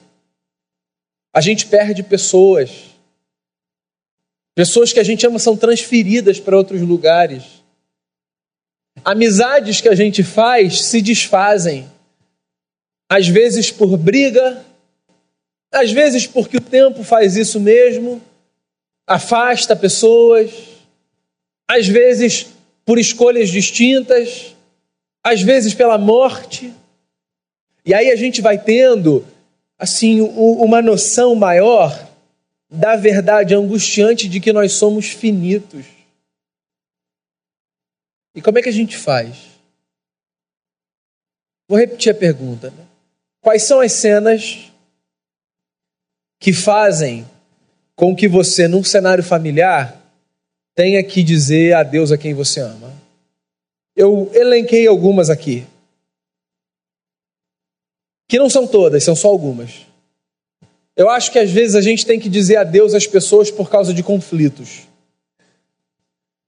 A 1.34 1.41
gente 1.41 1.65
perde 1.65 2.03
pessoas. 2.03 2.91
Pessoas 4.53 4.91
que 4.91 5.00
a 5.00 5.03
gente 5.03 5.25
ama 5.25 5.39
são 5.39 5.56
transferidas 5.56 6.39
para 6.39 6.58
outros 6.58 6.82
lugares. 6.82 7.44
Amizades 9.03 9.82
que 9.82 9.89
a 9.89 9.96
gente 9.96 10.24
faz 10.24 10.82
se 10.84 11.01
desfazem. 11.01 11.89
Às 13.10 13.27
vezes 13.27 13.72
por 13.72 13.98
briga, 13.98 14.65
às 15.72 15.91
vezes, 15.91 16.27
porque 16.27 16.58
o 16.58 16.62
tempo 16.62 17.01
faz 17.01 17.38
isso 17.38 17.60
mesmo, 17.60 18.22
afasta 19.08 19.74
pessoas, 19.75 20.51
às 21.68 21.88
vezes 21.88 22.48
por 22.86 23.00
escolhas 23.00 23.50
distintas, 23.50 24.53
às 25.24 25.41
vezes 25.41 25.74
pela 25.74 25.98
morte. 25.98 26.74
E 27.86 27.94
aí 27.94 28.12
a 28.12 28.16
gente 28.16 28.42
vai 28.42 28.58
tendo 28.58 29.26
assim 29.78 30.22
uma 30.22 30.82
noção 30.82 31.34
maior 31.36 32.08
da 32.70 32.96
verdade 32.96 33.56
angustiante 33.56 34.30
de 34.30 34.40
que 34.40 34.54
nós 34.54 34.74
somos 34.74 35.08
finitos. 35.08 35.86
E 38.36 38.42
como 38.42 38.60
é 38.60 38.62
que 38.62 38.70
a 38.70 38.74
gente 38.74 38.96
faz? 38.96 39.50
Vou 41.68 41.78
repetir 41.78 42.12
a 42.12 42.16
pergunta. 42.16 42.70
Né? 42.70 42.86
Quais 43.42 43.64
são 43.64 43.80
as 43.80 43.92
cenas 43.92 44.72
que 46.40 46.54
fazem 46.54 47.26
com 47.96 48.16
que 48.16 48.28
você, 48.28 48.68
num 48.68 48.84
cenário 48.84 49.24
familiar, 49.24 50.02
tenha 50.74 51.04
que 51.04 51.22
dizer 51.22 51.74
adeus 51.76 52.12
a 52.12 52.18
quem 52.18 52.34
você 52.34 52.60
ama. 52.60 52.92
Eu 53.96 54.32
elenquei 54.34 54.88
algumas 54.88 55.30
aqui. 55.30 55.68
Que 58.32 58.40
não 58.40 58.50
são 58.50 58.66
todas, 58.66 59.04
são 59.04 59.14
só 59.14 59.28
algumas. 59.28 59.86
Eu 60.96 61.10
acho 61.10 61.30
que 61.34 61.38
às 61.38 61.52
vezes 61.52 61.76
a 61.76 61.82
gente 61.82 62.06
tem 62.06 62.18
que 62.18 62.30
dizer 62.30 62.56
adeus 62.56 62.94
às 62.94 63.06
pessoas 63.06 63.52
por 63.52 63.70
causa 63.70 63.94
de 63.94 64.02
conflitos. 64.02 64.88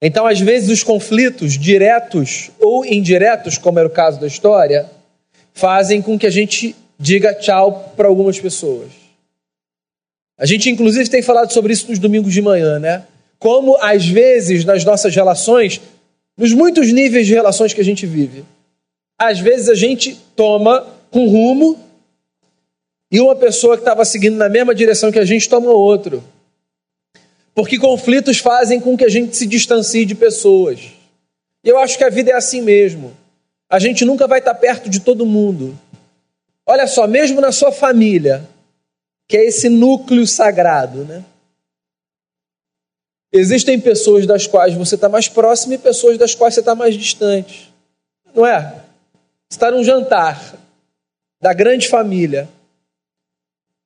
Então, 0.00 0.26
às 0.26 0.40
vezes, 0.40 0.70
os 0.70 0.82
conflitos, 0.82 1.58
diretos 1.58 2.50
ou 2.58 2.86
indiretos, 2.86 3.58
como 3.58 3.78
era 3.78 3.86
o 3.86 3.90
caso 3.90 4.18
da 4.18 4.26
história, 4.26 4.90
fazem 5.52 6.00
com 6.00 6.18
que 6.18 6.26
a 6.26 6.30
gente 6.30 6.74
diga 6.98 7.34
tchau 7.34 7.92
para 7.94 8.08
algumas 8.08 8.40
pessoas. 8.40 8.88
A 10.38 10.46
gente, 10.46 10.70
inclusive, 10.70 11.10
tem 11.10 11.20
falado 11.20 11.52
sobre 11.52 11.74
isso 11.74 11.90
nos 11.90 11.98
domingos 11.98 12.32
de 12.32 12.40
manhã, 12.40 12.78
né? 12.78 13.04
como 13.38 13.76
às 13.78 14.06
vezes 14.06 14.64
nas 14.64 14.86
nossas 14.86 15.14
relações, 15.14 15.82
nos 16.34 16.54
muitos 16.54 16.90
níveis 16.90 17.26
de 17.26 17.34
relações 17.34 17.74
que 17.74 17.80
a 17.82 17.84
gente 17.84 18.06
vive, 18.06 18.42
às 19.18 19.38
vezes 19.38 19.68
a 19.68 19.74
gente 19.74 20.18
toma 20.34 20.93
um 21.18 21.28
rumo 21.28 21.78
e 23.10 23.20
uma 23.20 23.36
pessoa 23.36 23.76
que 23.76 23.82
estava 23.82 24.04
seguindo 24.04 24.36
na 24.36 24.48
mesma 24.48 24.74
direção 24.74 25.12
que 25.12 25.18
a 25.18 25.24
gente 25.24 25.48
toma 25.48 25.70
outro. 25.70 26.22
Porque 27.54 27.78
conflitos 27.78 28.38
fazem 28.38 28.80
com 28.80 28.96
que 28.96 29.04
a 29.04 29.08
gente 29.08 29.36
se 29.36 29.46
distancie 29.46 30.04
de 30.04 30.14
pessoas. 30.14 30.80
E 31.62 31.68
eu 31.68 31.78
acho 31.78 31.96
que 31.96 32.02
a 32.02 32.10
vida 32.10 32.32
é 32.32 32.34
assim 32.34 32.60
mesmo. 32.60 33.16
A 33.70 33.78
gente 33.78 34.04
nunca 34.04 34.26
vai 34.26 34.40
estar 34.40 34.54
perto 34.54 34.90
de 34.90 35.00
todo 35.00 35.24
mundo. 35.24 35.78
Olha 36.66 36.86
só, 36.86 37.06
mesmo 37.06 37.40
na 37.40 37.52
sua 37.52 37.70
família, 37.70 38.48
que 39.28 39.36
é 39.36 39.44
esse 39.44 39.68
núcleo 39.68 40.26
sagrado, 40.26 41.04
né? 41.04 41.24
Existem 43.32 43.80
pessoas 43.80 44.26
das 44.26 44.46
quais 44.46 44.74
você 44.74 44.94
está 44.94 45.08
mais 45.08 45.28
próximo 45.28 45.74
e 45.74 45.78
pessoas 45.78 46.18
das 46.18 46.34
quais 46.34 46.54
você 46.54 46.60
está 46.60 46.74
mais 46.74 46.96
distante. 46.96 47.72
Não 48.34 48.46
é? 48.46 48.60
Você 49.48 49.56
está 49.56 49.70
num 49.70 49.84
jantar 49.84 50.63
da 51.44 51.52
grande 51.52 51.88
família. 51.88 52.48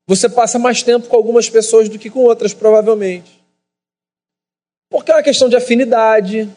Você 0.07 0.29
passa 0.29 0.61
mais 0.61 0.81
tempo 0.81 1.09
com 1.09 1.17
algumas 1.17 1.51
pessoas 1.51 1.89
do 1.89 1.99
que 1.99 2.09
com 2.09 2.21
outras, 2.21 2.55
provavelmente. 2.55 3.43
Porque 4.89 5.11
é 5.11 5.17
uma 5.17 5.25
questão 5.25 5.49
de 5.49 5.57
afinidade, 5.57 6.49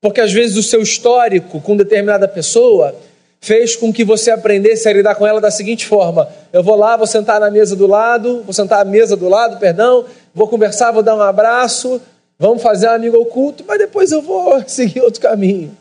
porque 0.00 0.20
às 0.20 0.32
vezes 0.32 0.56
o 0.56 0.64
seu 0.64 0.82
histórico 0.82 1.60
com 1.60 1.76
determinada 1.76 2.26
pessoa 2.26 2.92
fez 3.40 3.76
com 3.76 3.92
que 3.92 4.02
você 4.02 4.32
aprendesse 4.32 4.88
a 4.88 4.92
lidar 4.92 5.14
com 5.14 5.24
ela 5.24 5.40
da 5.40 5.52
seguinte 5.52 5.86
forma: 5.86 6.28
eu 6.52 6.60
vou 6.60 6.74
lá, 6.74 6.96
vou 6.96 7.06
sentar 7.06 7.38
na 7.38 7.48
mesa 7.48 7.76
do 7.76 7.86
lado, 7.86 8.42
vou 8.42 8.52
sentar 8.52 8.80
à 8.80 8.84
mesa 8.84 9.16
do 9.16 9.28
lado, 9.28 9.60
perdão, 9.60 10.06
vou 10.34 10.48
conversar, 10.48 10.90
vou 10.90 11.04
dar 11.04 11.14
um 11.14 11.22
abraço, 11.22 12.02
vamos 12.36 12.64
fazer 12.64 12.88
um 12.88 12.94
amigo 12.94 13.16
oculto, 13.16 13.62
mas 13.64 13.78
depois 13.78 14.10
eu 14.10 14.20
vou 14.20 14.60
seguir 14.66 15.02
outro 15.02 15.20
caminho. 15.20 15.76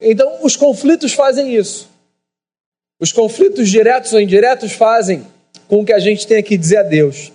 Então, 0.00 0.38
os 0.42 0.56
conflitos 0.56 1.12
fazem 1.12 1.54
isso. 1.54 1.90
Os 3.00 3.12
conflitos 3.12 3.70
diretos 3.70 4.12
ou 4.12 4.20
indiretos 4.20 4.72
fazem 4.72 5.26
com 5.66 5.82
que 5.82 5.92
a 5.92 5.98
gente 5.98 6.26
tenha 6.26 6.42
que 6.42 6.58
dizer 6.58 6.76
adeus. 6.76 7.32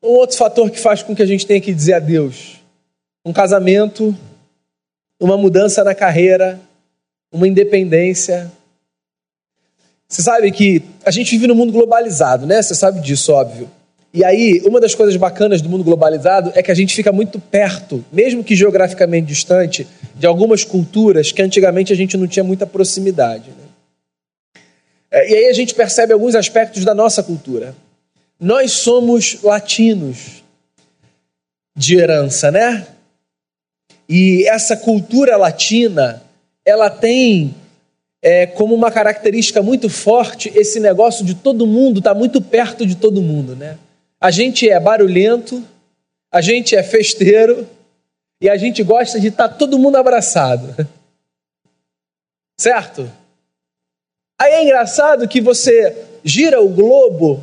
Um 0.00 0.10
outro 0.10 0.36
fator 0.36 0.70
que 0.70 0.78
faz 0.78 1.02
com 1.02 1.16
que 1.16 1.22
a 1.22 1.26
gente 1.26 1.44
tenha 1.44 1.60
que 1.60 1.74
dizer 1.74 1.94
adeus: 1.94 2.60
um 3.24 3.32
casamento, 3.32 4.16
uma 5.18 5.36
mudança 5.36 5.82
na 5.82 5.96
carreira, 5.96 6.60
uma 7.32 7.48
independência. 7.48 8.52
Você 10.06 10.22
sabe 10.22 10.52
que 10.52 10.80
a 11.04 11.10
gente 11.10 11.32
vive 11.32 11.48
num 11.48 11.56
mundo 11.56 11.72
globalizado, 11.72 12.46
né? 12.46 12.62
Você 12.62 12.76
sabe 12.76 13.00
disso, 13.00 13.32
óbvio. 13.32 13.68
E 14.14 14.24
aí, 14.24 14.62
uma 14.64 14.80
das 14.80 14.94
coisas 14.94 15.16
bacanas 15.16 15.60
do 15.60 15.68
mundo 15.68 15.84
globalizado 15.84 16.50
é 16.54 16.62
que 16.62 16.70
a 16.70 16.74
gente 16.74 16.94
fica 16.94 17.12
muito 17.12 17.38
perto, 17.38 18.02
mesmo 18.10 18.42
que 18.42 18.56
geograficamente 18.56 19.26
distante, 19.26 19.86
de 20.14 20.26
algumas 20.26 20.64
culturas 20.64 21.30
que 21.30 21.42
antigamente 21.42 21.92
a 21.92 21.96
gente 21.96 22.16
não 22.16 22.26
tinha 22.26 22.42
muita 22.42 22.66
proximidade. 22.66 23.50
Né? 23.50 23.67
É, 25.10 25.30
e 25.30 25.34
aí 25.34 25.46
a 25.46 25.52
gente 25.52 25.74
percebe 25.74 26.12
alguns 26.12 26.34
aspectos 26.34 26.84
da 26.84 26.94
nossa 26.94 27.22
cultura. 27.22 27.74
Nós 28.38 28.72
somos 28.72 29.42
latinos 29.42 30.42
de 31.76 31.96
herança, 31.96 32.50
né? 32.50 32.86
E 34.08 34.46
essa 34.48 34.76
cultura 34.76 35.36
latina, 35.36 36.22
ela 36.64 36.88
tem 36.88 37.54
é, 38.22 38.46
como 38.46 38.74
uma 38.74 38.90
característica 38.90 39.62
muito 39.62 39.88
forte 39.88 40.50
esse 40.54 40.80
negócio 40.80 41.24
de 41.24 41.34
todo 41.34 41.66
mundo 41.66 41.98
estar 41.98 42.14
tá 42.14 42.18
muito 42.18 42.40
perto 42.40 42.86
de 42.86 42.96
todo 42.96 43.22
mundo, 43.22 43.54
né? 43.54 43.78
A 44.20 44.30
gente 44.30 44.68
é 44.68 44.78
barulhento, 44.80 45.64
a 46.32 46.40
gente 46.40 46.74
é 46.74 46.82
festeiro 46.82 47.68
e 48.40 48.48
a 48.48 48.56
gente 48.56 48.82
gosta 48.82 49.20
de 49.20 49.28
estar 49.28 49.48
tá 49.48 49.54
todo 49.54 49.78
mundo 49.78 49.96
abraçado. 49.96 50.74
Certo? 52.58 53.08
Aí 54.40 54.52
é 54.52 54.62
engraçado 54.62 55.26
que 55.26 55.40
você 55.40 55.96
gira 56.22 56.60
o 56.60 56.68
globo 56.68 57.42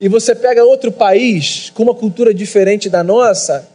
e 0.00 0.08
você 0.08 0.34
pega 0.34 0.64
outro 0.64 0.90
país 0.90 1.70
com 1.70 1.82
uma 1.82 1.94
cultura 1.94 2.32
diferente 2.32 2.88
da 2.88 3.04
nossa 3.04 3.68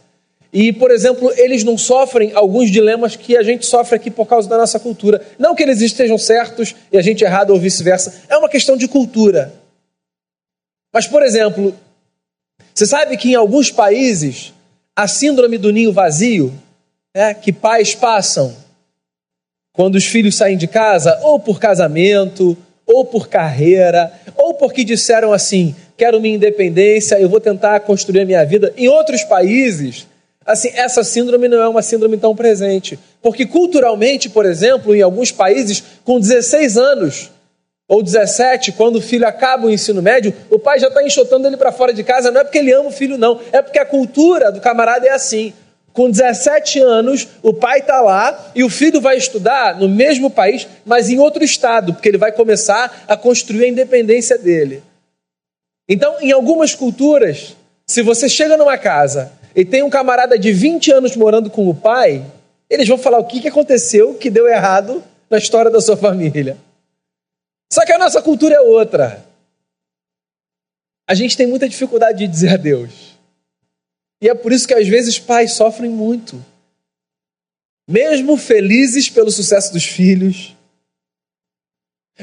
e, 0.52 0.72
por 0.72 0.90
exemplo, 0.90 1.30
eles 1.36 1.62
não 1.64 1.76
sofrem 1.76 2.32
alguns 2.34 2.70
dilemas 2.70 3.14
que 3.14 3.36
a 3.36 3.42
gente 3.42 3.66
sofre 3.66 3.96
aqui 3.96 4.10
por 4.10 4.26
causa 4.26 4.48
da 4.48 4.56
nossa 4.56 4.80
cultura. 4.80 5.24
Não 5.38 5.54
que 5.54 5.62
eles 5.62 5.80
estejam 5.80 6.16
certos 6.16 6.74
e 6.90 6.96
a 6.96 7.02
gente 7.02 7.22
errado 7.22 7.50
ou 7.50 7.58
vice-versa. 7.58 8.22
É 8.28 8.36
uma 8.36 8.48
questão 8.48 8.76
de 8.76 8.88
cultura. 8.88 9.52
Mas, 10.92 11.06
por 11.06 11.22
exemplo, 11.22 11.74
você 12.74 12.86
sabe 12.86 13.16
que 13.16 13.32
em 13.32 13.34
alguns 13.34 13.70
países 13.70 14.54
a 14.96 15.06
síndrome 15.06 15.58
do 15.58 15.70
ninho 15.70 15.92
vazio, 15.92 16.54
é, 17.12 17.34
que 17.34 17.52
pais 17.52 17.94
passam 17.94 18.56
quando 19.76 19.94
os 19.94 20.06
filhos 20.06 20.34
saem 20.34 20.56
de 20.56 20.66
casa, 20.66 21.18
ou 21.22 21.38
por 21.38 21.60
casamento, 21.60 22.56
ou 22.86 23.04
por 23.04 23.28
carreira, 23.28 24.12
ou 24.34 24.54
porque 24.54 24.82
disseram 24.82 25.32
assim: 25.32 25.76
quero 25.96 26.20
minha 26.20 26.34
independência, 26.34 27.20
eu 27.20 27.28
vou 27.28 27.40
tentar 27.40 27.78
construir 27.80 28.22
a 28.22 28.24
minha 28.26 28.44
vida. 28.44 28.72
Em 28.76 28.88
outros 28.88 29.22
países, 29.22 30.06
Assim, 30.46 30.70
essa 30.74 31.02
síndrome 31.02 31.48
não 31.48 31.60
é 31.60 31.68
uma 31.68 31.82
síndrome 31.82 32.16
tão 32.16 32.36
presente. 32.36 32.96
Porque 33.20 33.44
culturalmente, 33.44 34.28
por 34.28 34.46
exemplo, 34.46 34.94
em 34.94 35.02
alguns 35.02 35.32
países, 35.32 35.82
com 36.04 36.20
16 36.20 36.76
anos 36.76 37.32
ou 37.88 38.00
17, 38.00 38.70
quando 38.72 38.96
o 38.96 39.00
filho 39.00 39.26
acaba 39.26 39.66
o 39.66 39.70
ensino 39.70 40.00
médio, 40.00 40.32
o 40.48 40.58
pai 40.58 40.78
já 40.78 40.86
está 40.86 41.02
enxotando 41.02 41.48
ele 41.48 41.56
para 41.56 41.72
fora 41.72 41.92
de 41.92 42.04
casa. 42.04 42.30
Não 42.30 42.40
é 42.40 42.44
porque 42.44 42.58
ele 42.58 42.72
ama 42.72 42.90
o 42.90 42.92
filho, 42.92 43.18
não. 43.18 43.40
É 43.50 43.60
porque 43.60 43.80
a 43.80 43.84
cultura 43.84 44.52
do 44.52 44.60
camarada 44.60 45.04
é 45.08 45.10
assim. 45.10 45.52
Com 45.96 46.10
17 46.10 46.78
anos, 46.78 47.26
o 47.42 47.54
pai 47.54 47.78
está 47.78 48.02
lá 48.02 48.52
e 48.54 48.62
o 48.62 48.68
filho 48.68 49.00
vai 49.00 49.16
estudar 49.16 49.80
no 49.80 49.88
mesmo 49.88 50.28
país, 50.28 50.68
mas 50.84 51.08
em 51.08 51.18
outro 51.18 51.42
estado, 51.42 51.94
porque 51.94 52.06
ele 52.06 52.18
vai 52.18 52.30
começar 52.30 53.06
a 53.08 53.16
construir 53.16 53.64
a 53.64 53.68
independência 53.68 54.36
dele. 54.36 54.82
Então, 55.88 56.20
em 56.20 56.32
algumas 56.32 56.74
culturas, 56.74 57.56
se 57.86 58.02
você 58.02 58.28
chega 58.28 58.58
numa 58.58 58.76
casa 58.76 59.32
e 59.54 59.64
tem 59.64 59.82
um 59.82 59.88
camarada 59.88 60.38
de 60.38 60.52
20 60.52 60.92
anos 60.92 61.16
morando 61.16 61.48
com 61.48 61.66
o 61.66 61.74
pai, 61.74 62.22
eles 62.68 62.86
vão 62.86 62.98
falar 62.98 63.18
o 63.18 63.24
que, 63.24 63.40
que 63.40 63.48
aconteceu 63.48 64.12
que 64.16 64.28
deu 64.28 64.46
errado 64.46 65.02
na 65.30 65.38
história 65.38 65.70
da 65.70 65.80
sua 65.80 65.96
família. 65.96 66.58
Só 67.72 67.86
que 67.86 67.92
a 67.92 67.98
nossa 67.98 68.20
cultura 68.20 68.54
é 68.54 68.60
outra. 68.60 69.24
A 71.08 71.14
gente 71.14 71.38
tem 71.38 71.46
muita 71.46 71.66
dificuldade 71.66 72.18
de 72.18 72.28
dizer 72.28 72.52
adeus. 72.52 73.15
E 74.20 74.28
é 74.28 74.34
por 74.34 74.52
isso 74.52 74.66
que 74.66 74.74
às 74.74 74.88
vezes 74.88 75.18
pais 75.18 75.52
sofrem 75.52 75.90
muito. 75.90 76.42
Mesmo 77.88 78.36
felizes 78.36 79.08
pelo 79.08 79.30
sucesso 79.30 79.72
dos 79.72 79.84
filhos, 79.84 80.56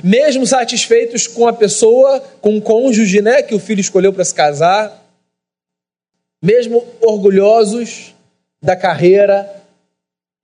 mesmo 0.04 0.46
satisfeitos 0.48 1.28
com 1.28 1.48
a 1.48 1.54
pessoa, 1.54 2.20
com 2.42 2.58
o 2.58 2.62
cônjuge, 2.62 3.22
né, 3.22 3.44
que 3.44 3.54
o 3.54 3.60
filho 3.60 3.80
escolheu 3.80 4.12
para 4.12 4.26
se 4.26 4.34
casar, 4.34 5.04
mesmo 6.42 6.86
orgulhosos 7.00 8.14
da 8.62 8.76
carreira, 8.76 9.50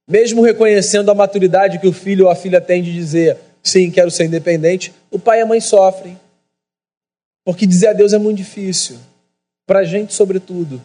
mesmo 0.08 0.42
reconhecendo 0.42 1.10
a 1.10 1.16
maturidade 1.16 1.80
que 1.80 1.88
o 1.88 1.94
filho 1.94 2.26
ou 2.26 2.32
a 2.32 2.36
filha 2.36 2.62
tem 2.62 2.82
de 2.82 2.94
dizer, 2.94 3.38
sim, 3.64 3.92
quero 3.92 4.12
ser 4.12 4.26
independente, 4.26 4.94
o 5.12 5.20
pai 5.20 5.40
e 5.40 5.42
a 5.42 5.46
mãe 5.46 5.60
sofrem. 5.60 6.20
Porque 7.44 7.66
dizer 7.66 7.88
adeus 7.88 8.14
é 8.14 8.18
muito 8.18 8.38
difícil, 8.38 8.98
para 9.66 9.80
a 9.80 9.84
gente, 9.84 10.14
sobretudo. 10.14 10.82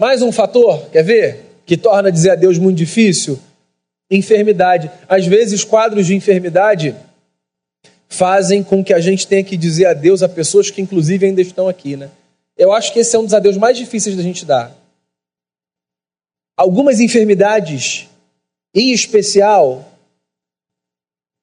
Mais 0.00 0.22
um 0.22 0.32
fator, 0.32 0.88
quer 0.88 1.04
ver? 1.04 1.44
Que 1.66 1.76
torna 1.76 2.10
dizer 2.10 2.30
adeus 2.30 2.56
muito 2.56 2.78
difícil? 2.78 3.38
Enfermidade. 4.10 4.90
Às 5.06 5.26
vezes, 5.26 5.62
quadros 5.62 6.06
de 6.06 6.14
enfermidade 6.14 6.96
fazem 8.08 8.62
com 8.62 8.82
que 8.82 8.94
a 8.94 8.98
gente 8.98 9.26
tenha 9.26 9.44
que 9.44 9.58
dizer 9.58 9.84
adeus 9.84 10.22
a 10.22 10.28
pessoas 10.28 10.70
que, 10.70 10.80
inclusive, 10.80 11.26
ainda 11.26 11.42
estão 11.42 11.68
aqui, 11.68 11.98
né? 11.98 12.10
Eu 12.56 12.72
acho 12.72 12.94
que 12.94 13.00
esse 13.00 13.14
é 13.14 13.18
um 13.18 13.24
dos 13.24 13.34
adeus 13.34 13.58
mais 13.58 13.76
difíceis 13.76 14.16
da 14.16 14.22
gente 14.22 14.46
dar. 14.46 14.74
Algumas 16.56 16.98
enfermidades, 16.98 18.08
em 18.74 18.92
especial, 18.92 19.86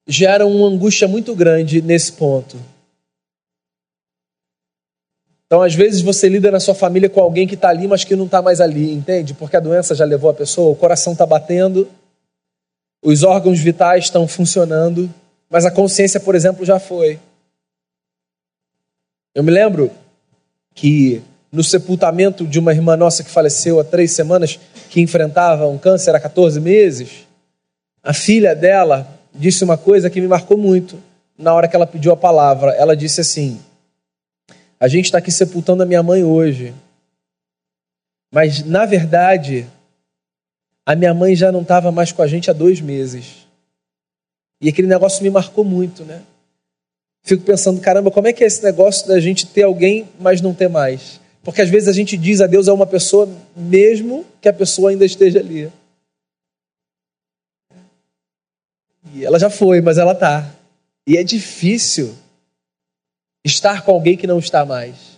geram 0.08 0.52
uma 0.52 0.68
angústia 0.68 1.08
muito 1.08 1.36
grande 1.36 1.80
nesse 1.80 2.12
ponto. 2.12 2.58
Então, 5.48 5.62
às 5.62 5.74
vezes, 5.74 6.02
você 6.02 6.28
lida 6.28 6.52
na 6.52 6.60
sua 6.60 6.76
família 6.76 7.10
com 7.10 7.22
alguém 7.22 7.48
que 7.48 7.56
está 7.56 7.70
ali, 7.70 7.88
mas 7.88 8.04
que 8.04 8.16
não 8.16 8.26
está 8.26 8.42
mais 8.42 8.60
ali, 8.60 8.94
entende? 8.94 9.34
Porque 9.34 9.56
a 9.56 9.62
doença 9.62 9.96
já 9.96 10.04
levou 10.04 10.30
a 10.30 10.34
pessoa, 10.34 10.72
o 10.72 10.76
coração 10.76 11.14
está 11.14 11.26
batendo, 11.26 11.88
os 13.02 13.24
órgãos 13.24 13.58
vitais 13.58 14.06
estão 14.06 14.28
funcionando, 14.28 15.10
mas 15.50 15.66
a 15.66 15.72
consciência, 15.72 16.20
por 16.20 16.36
exemplo, 16.36 16.66
já 16.66 16.80
foi. 16.80 17.18
Eu 19.34 19.42
me 19.42 19.52
lembro 19.52 19.90
que 20.76 21.22
no 21.50 21.64
sepultamento 21.64 22.46
de 22.46 22.60
uma 22.60 22.74
irmã 22.74 22.98
nossa 22.98 23.24
que 23.24 23.30
faleceu 23.30 23.80
há 23.80 23.84
três 23.86 24.12
semanas, 24.12 24.60
que 24.90 25.00
enfrentava 25.00 25.66
um 25.68 25.78
câncer 25.78 26.14
há 26.14 26.20
14 26.20 26.60
meses, 26.60 27.26
a 28.04 28.14
filha 28.14 28.54
dela 28.54 29.08
disse 29.34 29.64
uma 29.64 29.78
coisa 29.78 30.10
que 30.10 30.20
me 30.20 30.28
marcou 30.28 30.58
muito 30.58 31.02
na 31.38 31.54
hora 31.54 31.68
que 31.68 31.76
ela 31.76 31.88
pediu 31.88 32.12
a 32.12 32.18
palavra. 32.18 32.72
Ela 32.72 32.98
disse 32.98 33.22
assim: 33.22 33.60
A 34.80 34.88
gente 34.88 35.06
está 35.06 35.18
aqui 35.18 35.32
sepultando 35.32 35.84
a 35.84 35.86
minha 35.86 36.04
mãe 36.04 36.24
hoje, 36.24 36.74
Mas, 38.32 38.64
na 38.64 38.86
verdade, 38.86 39.66
a 40.86 40.96
minha 40.96 41.14
mãe 41.14 41.36
já 41.36 41.52
não 41.52 41.62
estava 41.62 41.92
mais 41.92 42.12
com 42.12 42.22
a 42.22 42.28
gente 42.28 42.50
há 42.50 42.54
dois 42.54 42.82
meses. 42.82 43.48
E 44.62 44.70
aquele 44.70 44.88
negócio 44.88 45.24
me 45.24 45.30
marcou 45.30 45.64
muito, 45.64 46.04
né? 46.04 46.24
Fico 47.24 47.44
pensando, 47.44 47.80
caramba, 47.82 48.12
como 48.12 48.28
é 48.28 48.34
que 48.34 48.44
é 48.44 48.48
esse 48.48 48.64
negócio 48.64 49.08
da 49.08 49.20
gente 49.20 49.48
ter 49.48 49.64
alguém, 49.64 50.08
mas 50.20 50.42
não 50.42 50.54
ter 50.54 50.70
mais? 50.70 51.20
Porque 51.44 51.62
às 51.62 51.70
vezes 51.70 51.88
a 51.88 51.94
gente 51.94 52.18
diz 52.18 52.42
a 52.42 52.48
Deus 52.48 52.68
a 52.68 52.74
uma 52.74 52.86
pessoa, 52.86 53.30
mesmo 53.56 54.26
que 54.42 54.50
a 54.50 54.54
pessoa 54.54 54.90
ainda 54.90 55.06
esteja 55.06 55.40
ali. 55.40 55.72
E 59.14 59.26
ela 59.26 59.40
já 59.40 59.50
foi, 59.50 59.82
mas 59.82 59.98
ela 59.98 60.12
está. 60.12 60.54
E 61.06 61.18
é 61.18 61.24
difícil 61.24 62.16
estar 63.44 63.84
com 63.84 63.92
alguém 63.92 64.18
que 64.18 64.28
não 64.28 64.40
está 64.40 64.66
mais. 64.66 65.18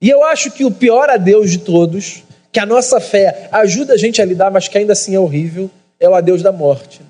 E 0.00 0.10
eu 0.10 0.24
acho 0.24 0.50
que 0.50 0.64
o 0.64 0.70
pior 0.70 1.08
a 1.08 1.16
Deus 1.16 1.50
de 1.50 1.58
todos, 1.58 2.24
que 2.50 2.58
a 2.58 2.66
nossa 2.66 3.00
fé 3.00 3.48
ajuda 3.52 3.94
a 3.94 3.96
gente 3.96 4.20
a 4.20 4.24
lidar, 4.24 4.50
mas 4.50 4.68
que 4.68 4.76
ainda 4.76 4.92
assim 4.92 5.14
é 5.14 5.20
horrível, 5.20 5.70
é 6.00 6.08
o 6.08 6.14
adeus 6.14 6.42
da 6.42 6.50
morte. 6.50 7.00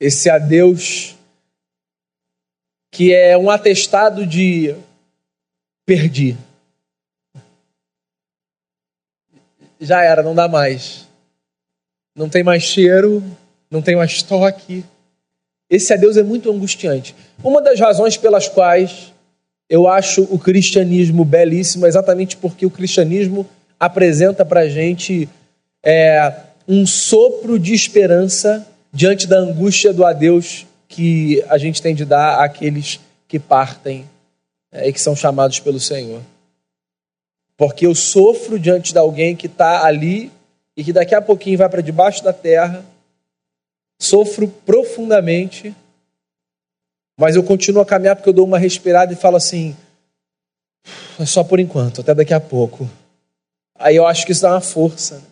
Esse 0.00 0.30
adeus 0.30 1.14
que 2.90 3.12
é 3.12 3.36
um 3.36 3.50
atestado 3.50 4.24
de 4.24 4.74
perdi. 5.84 6.36
Já 9.80 10.02
era, 10.02 10.22
não 10.22 10.34
dá 10.34 10.48
mais. 10.48 11.06
Não 12.14 12.28
tem 12.28 12.42
mais 12.42 12.62
cheiro, 12.62 13.22
não 13.70 13.82
tem 13.82 13.96
mais 13.96 14.22
toque. 14.22 14.84
Esse 15.74 15.92
adeus 15.92 16.16
é 16.16 16.22
muito 16.22 16.52
angustiante. 16.52 17.16
Uma 17.42 17.60
das 17.60 17.80
razões 17.80 18.16
pelas 18.16 18.48
quais 18.48 19.12
eu 19.68 19.88
acho 19.88 20.22
o 20.30 20.38
cristianismo 20.38 21.24
belíssimo 21.24 21.84
é 21.84 21.88
exatamente 21.88 22.36
porque 22.36 22.64
o 22.64 22.70
cristianismo 22.70 23.44
apresenta 23.78 24.44
para 24.44 24.60
a 24.60 24.68
gente 24.68 25.28
é, 25.82 26.32
um 26.68 26.86
sopro 26.86 27.58
de 27.58 27.74
esperança 27.74 28.64
diante 28.92 29.26
da 29.26 29.36
angústia 29.36 29.92
do 29.92 30.04
adeus 30.04 30.64
que 30.86 31.42
a 31.48 31.58
gente 31.58 31.82
tem 31.82 31.92
de 31.92 32.04
dar 32.04 32.44
àqueles 32.44 33.00
que 33.26 33.40
partem 33.40 34.04
é, 34.70 34.88
e 34.88 34.92
que 34.92 35.00
são 35.00 35.16
chamados 35.16 35.58
pelo 35.58 35.80
Senhor. 35.80 36.20
Porque 37.56 37.84
eu 37.84 37.96
sofro 37.96 38.60
diante 38.60 38.92
de 38.92 38.98
alguém 39.00 39.34
que 39.34 39.46
está 39.46 39.84
ali 39.84 40.30
e 40.76 40.84
que 40.84 40.92
daqui 40.92 41.16
a 41.16 41.20
pouquinho 41.20 41.58
vai 41.58 41.68
para 41.68 41.82
debaixo 41.82 42.22
da 42.22 42.32
terra 42.32 42.84
sofro 44.00 44.48
profundamente, 44.48 45.74
mas 47.18 47.36
eu 47.36 47.44
continuo 47.44 47.82
a 47.82 47.86
caminhar 47.86 48.16
porque 48.16 48.28
eu 48.28 48.34
dou 48.34 48.46
uma 48.46 48.58
respirada 48.58 49.12
e 49.12 49.16
falo 49.16 49.36
assim: 49.36 49.76
é 51.18 51.26
só 51.26 51.44
por 51.44 51.60
enquanto, 51.60 52.00
até 52.00 52.14
daqui 52.14 52.34
a 52.34 52.40
pouco. 52.40 52.88
Aí 53.76 53.96
eu 53.96 54.06
acho 54.06 54.26
que 54.26 54.32
isso 54.32 54.42
dá 54.42 54.52
uma 54.52 54.60
força. 54.60 55.22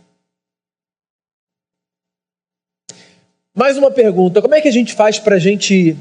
Mais 3.55 3.77
uma 3.77 3.91
pergunta: 3.91 4.41
como 4.41 4.55
é 4.55 4.61
que 4.61 4.69
a 4.69 4.73
gente 4.73 4.95
faz 4.95 5.19
para 5.19 5.37
a 5.37 5.39
gente 5.39 5.97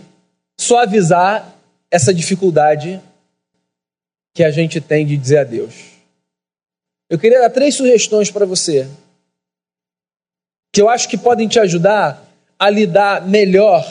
suavizar 0.59 1.55
essa 1.89 2.13
dificuldade 2.13 3.01
que 4.33 4.43
a 4.43 4.51
gente 4.51 4.79
tem 4.79 5.05
de 5.05 5.17
dizer 5.17 5.39
adeus? 5.39 5.91
Eu 7.09 7.19
queria 7.19 7.41
dar 7.41 7.49
três 7.49 7.75
sugestões 7.75 8.31
para 8.31 8.45
você 8.45 8.89
que 10.71 10.81
eu 10.81 10.87
acho 10.87 11.09
que 11.09 11.17
podem 11.17 11.47
te 11.47 11.59
ajudar 11.59 12.25
a 12.61 12.69
lidar 12.69 13.27
melhor 13.27 13.83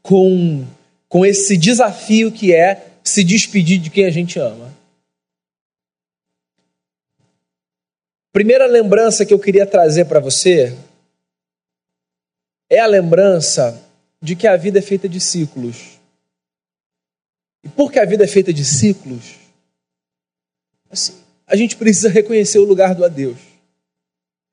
com, 0.00 0.64
com 1.08 1.26
esse 1.26 1.56
desafio 1.56 2.30
que 2.30 2.54
é 2.54 2.92
se 3.02 3.24
despedir 3.24 3.80
de 3.80 3.90
quem 3.90 4.04
a 4.04 4.10
gente 4.10 4.38
ama. 4.38 4.72
Primeira 8.32 8.66
lembrança 8.66 9.26
que 9.26 9.34
eu 9.34 9.40
queria 9.40 9.66
trazer 9.66 10.04
para 10.04 10.20
você 10.20 10.78
é 12.70 12.78
a 12.78 12.86
lembrança 12.86 13.84
de 14.22 14.36
que 14.36 14.46
a 14.46 14.56
vida 14.56 14.78
é 14.78 14.82
feita 14.82 15.08
de 15.08 15.18
ciclos. 15.20 15.98
E 17.64 17.68
porque 17.68 17.98
a 17.98 18.04
vida 18.04 18.22
é 18.22 18.28
feita 18.28 18.52
de 18.52 18.64
ciclos, 18.64 19.34
assim, 20.88 21.20
a 21.48 21.56
gente 21.56 21.76
precisa 21.76 22.08
reconhecer 22.08 22.60
o 22.60 22.64
lugar 22.64 22.94
do 22.94 23.04
adeus. 23.04 23.38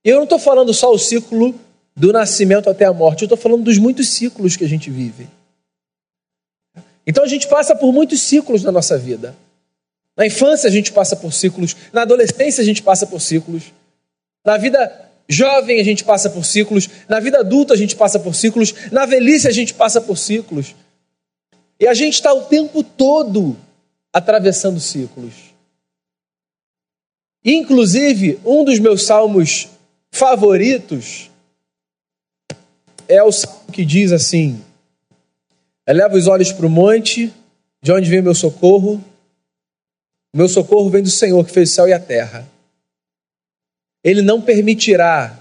E 0.03 0.09
eu 0.09 0.15
não 0.15 0.23
estou 0.23 0.39
falando 0.39 0.73
só 0.73 0.91
o 0.91 0.97
ciclo 0.97 1.53
do 1.95 2.11
nascimento 2.11 2.69
até 2.69 2.85
a 2.85 2.93
morte. 2.93 3.23
Eu 3.23 3.25
estou 3.25 3.37
falando 3.37 3.63
dos 3.63 3.77
muitos 3.77 4.09
ciclos 4.09 4.55
que 4.55 4.63
a 4.63 4.69
gente 4.69 4.89
vive. 4.89 5.27
Então 7.05 7.23
a 7.23 7.27
gente 7.27 7.47
passa 7.47 7.75
por 7.75 7.91
muitos 7.91 8.21
ciclos 8.21 8.63
na 8.63 8.71
nossa 8.71 8.97
vida. 8.97 9.35
Na 10.15 10.25
infância 10.25 10.67
a 10.67 10.71
gente 10.71 10.91
passa 10.91 11.15
por 11.15 11.33
ciclos, 11.33 11.75
na 11.91 12.01
adolescência 12.01 12.61
a 12.61 12.65
gente 12.65 12.83
passa 12.83 13.07
por 13.07 13.19
ciclos, 13.19 13.71
na 14.45 14.57
vida 14.57 15.09
jovem 15.27 15.79
a 15.79 15.83
gente 15.83 16.03
passa 16.03 16.29
por 16.29 16.45
ciclos, 16.45 16.89
na 17.07 17.19
vida 17.19 17.39
adulta 17.39 17.73
a 17.73 17.77
gente 17.77 17.95
passa 17.95 18.19
por 18.19 18.35
ciclos, 18.35 18.73
na 18.91 19.05
velhice 19.05 19.47
a 19.47 19.51
gente 19.51 19.73
passa 19.73 20.01
por 20.01 20.17
ciclos. 20.17 20.75
E 21.79 21.87
a 21.87 21.93
gente 21.93 22.15
está 22.15 22.31
o 22.33 22.43
tempo 22.43 22.83
todo 22.83 23.57
atravessando 24.13 24.79
ciclos. 24.79 25.33
Inclusive, 27.43 28.39
um 28.45 28.63
dos 28.63 28.77
meus 28.77 29.03
salmos 29.03 29.67
favoritos 30.11 31.30
é 33.11 33.23
o 33.23 33.31
salmo 33.31 33.71
que 33.71 33.85
diz 33.85 34.11
assim: 34.11 34.63
Eleva 35.87 36.15
os 36.15 36.27
olhos 36.27 36.51
para 36.51 36.65
o 36.65 36.69
monte, 36.69 37.33
de 37.81 37.91
onde 37.91 38.09
vem 38.09 38.21
meu 38.21 38.35
socorro? 38.35 39.03
Meu 40.33 40.47
socorro 40.47 40.89
vem 40.89 41.03
do 41.03 41.09
Senhor 41.09 41.45
que 41.45 41.51
fez 41.51 41.71
o 41.71 41.73
céu 41.73 41.87
e 41.87 41.93
a 41.93 41.99
terra. 41.99 42.47
Ele 44.03 44.21
não 44.21 44.41
permitirá 44.41 45.37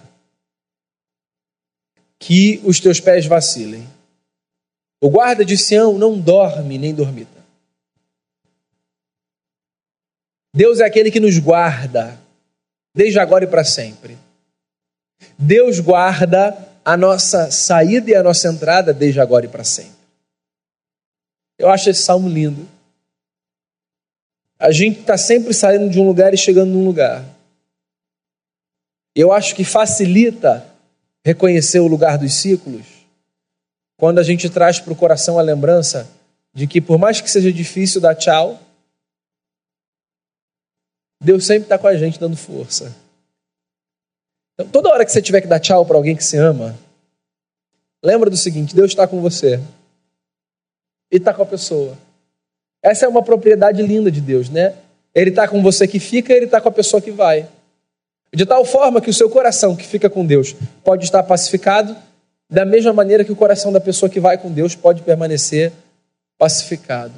que 2.18 2.61
os 2.64 2.80
teus 2.80 3.00
pés 3.00 3.24
vacilem. 3.26 3.87
O 5.00 5.09
guarda 5.09 5.44
de 5.44 5.56
Sião 5.56 5.96
não 5.96 6.20
dorme 6.20 6.76
nem 6.76 6.94
dormita. 6.94 7.40
Deus 10.54 10.80
é 10.80 10.85
aquele 10.85 11.11
que 11.11 11.20
nos 11.20 11.38
guarda, 11.38 12.20
desde 12.94 13.18
agora 13.18 13.44
e 13.44 13.46
para 13.46 13.64
sempre. 13.64 14.18
Deus 15.38 15.78
guarda 15.78 16.69
a 16.84 16.96
nossa 16.96 17.50
saída 17.50 18.10
e 18.10 18.14
a 18.14 18.22
nossa 18.22 18.48
entrada 18.48 18.92
desde 18.92 19.20
agora 19.20 19.46
e 19.46 19.48
para 19.48 19.64
sempre. 19.64 20.00
Eu 21.58 21.68
acho 21.68 21.90
esse 21.90 22.02
salmo 22.02 22.28
lindo. 22.28 22.66
A 24.58 24.72
gente 24.72 25.00
está 25.00 25.16
sempre 25.16 25.52
saindo 25.52 25.88
de 25.90 25.98
um 25.98 26.06
lugar 26.06 26.32
e 26.32 26.36
chegando 26.36 26.70
num 26.70 26.84
lugar. 26.84 27.24
Eu 29.14 29.32
acho 29.32 29.54
que 29.54 29.64
facilita 29.64 30.66
reconhecer 31.24 31.80
o 31.80 31.86
lugar 31.86 32.16
dos 32.18 32.34
ciclos 32.34 32.86
quando 33.98 34.18
a 34.18 34.22
gente 34.22 34.48
traz 34.48 34.80
para 34.80 34.92
o 34.92 34.96
coração 34.96 35.38
a 35.38 35.42
lembrança 35.42 36.08
de 36.54 36.66
que, 36.66 36.80
por 36.80 36.98
mais 36.98 37.20
que 37.20 37.30
seja 37.30 37.52
difícil 37.52 38.00
dar 38.00 38.14
tchau, 38.14 38.58
Deus 41.22 41.44
sempre 41.44 41.64
está 41.64 41.76
com 41.76 41.86
a 41.86 41.96
gente 41.96 42.18
dando 42.18 42.36
força. 42.36 42.96
Então, 44.61 44.66
toda 44.66 44.90
hora 44.90 45.07
que 45.07 45.12
você 45.12 45.23
tiver 45.23 45.40
que 45.40 45.46
dar 45.46 45.59
tchau 45.59 45.87
para 45.87 45.96
alguém 45.96 46.14
que 46.14 46.23
se 46.23 46.37
ama, 46.37 46.77
lembra 48.05 48.29
do 48.29 48.37
seguinte: 48.37 48.75
Deus 48.75 48.90
está 48.90 49.07
com 49.07 49.20
você 49.20 49.59
e 51.11 51.16
está 51.16 51.33
com 51.33 51.42
a 51.42 51.46
pessoa. 51.46 51.96
Essa 52.83 53.07
é 53.07 53.09
uma 53.09 53.23
propriedade 53.23 53.83
linda 53.83 54.11
de 54.11 54.20
Deus, 54.20 54.51
né? 54.51 54.75
Ele 55.14 55.31
está 55.31 55.49
com 55.49 55.62
você 55.62 55.88
que 55.88 55.99
fica, 55.99 56.33
ele 56.33 56.44
está 56.44 56.61
com 56.61 56.68
a 56.68 56.73
pessoa 56.73 57.01
que 57.01 57.11
vai. 57.11 57.49
De 58.33 58.44
tal 58.46 58.64
forma 58.64 59.01
que 59.01 59.11
o 59.11 59.14
seu 59.14 59.29
coração 59.29 59.75
que 59.75 59.85
fica 59.85 60.09
com 60.09 60.25
Deus 60.25 60.55
pode 60.85 61.05
estar 61.05 61.23
pacificado, 61.23 61.96
da 62.49 62.64
mesma 62.64 62.92
maneira 62.92 63.25
que 63.25 63.33
o 63.33 63.37
coração 63.37 63.73
da 63.73 63.81
pessoa 63.81 64.09
que 64.09 64.20
vai 64.20 64.38
com 64.38 64.53
Deus 64.53 64.75
pode 64.75 65.03
permanecer 65.03 65.73
pacificado. 66.38 67.14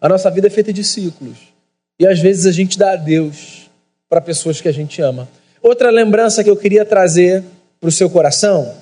A 0.00 0.08
nossa 0.08 0.30
vida 0.30 0.46
é 0.46 0.50
feita 0.50 0.72
de 0.72 0.84
ciclos. 0.84 1.38
E 1.98 2.06
às 2.06 2.18
vezes 2.20 2.46
a 2.46 2.52
gente 2.52 2.78
dá 2.78 2.92
adeus 2.92 3.68
para 4.08 4.20
pessoas 4.20 4.60
que 4.60 4.68
a 4.68 4.72
gente 4.72 5.02
ama. 5.02 5.28
Outra 5.62 5.90
lembrança 5.90 6.42
que 6.44 6.50
eu 6.50 6.56
queria 6.56 6.84
trazer 6.84 7.44
para 7.80 7.88
o 7.88 7.92
seu 7.92 8.08
coração 8.08 8.76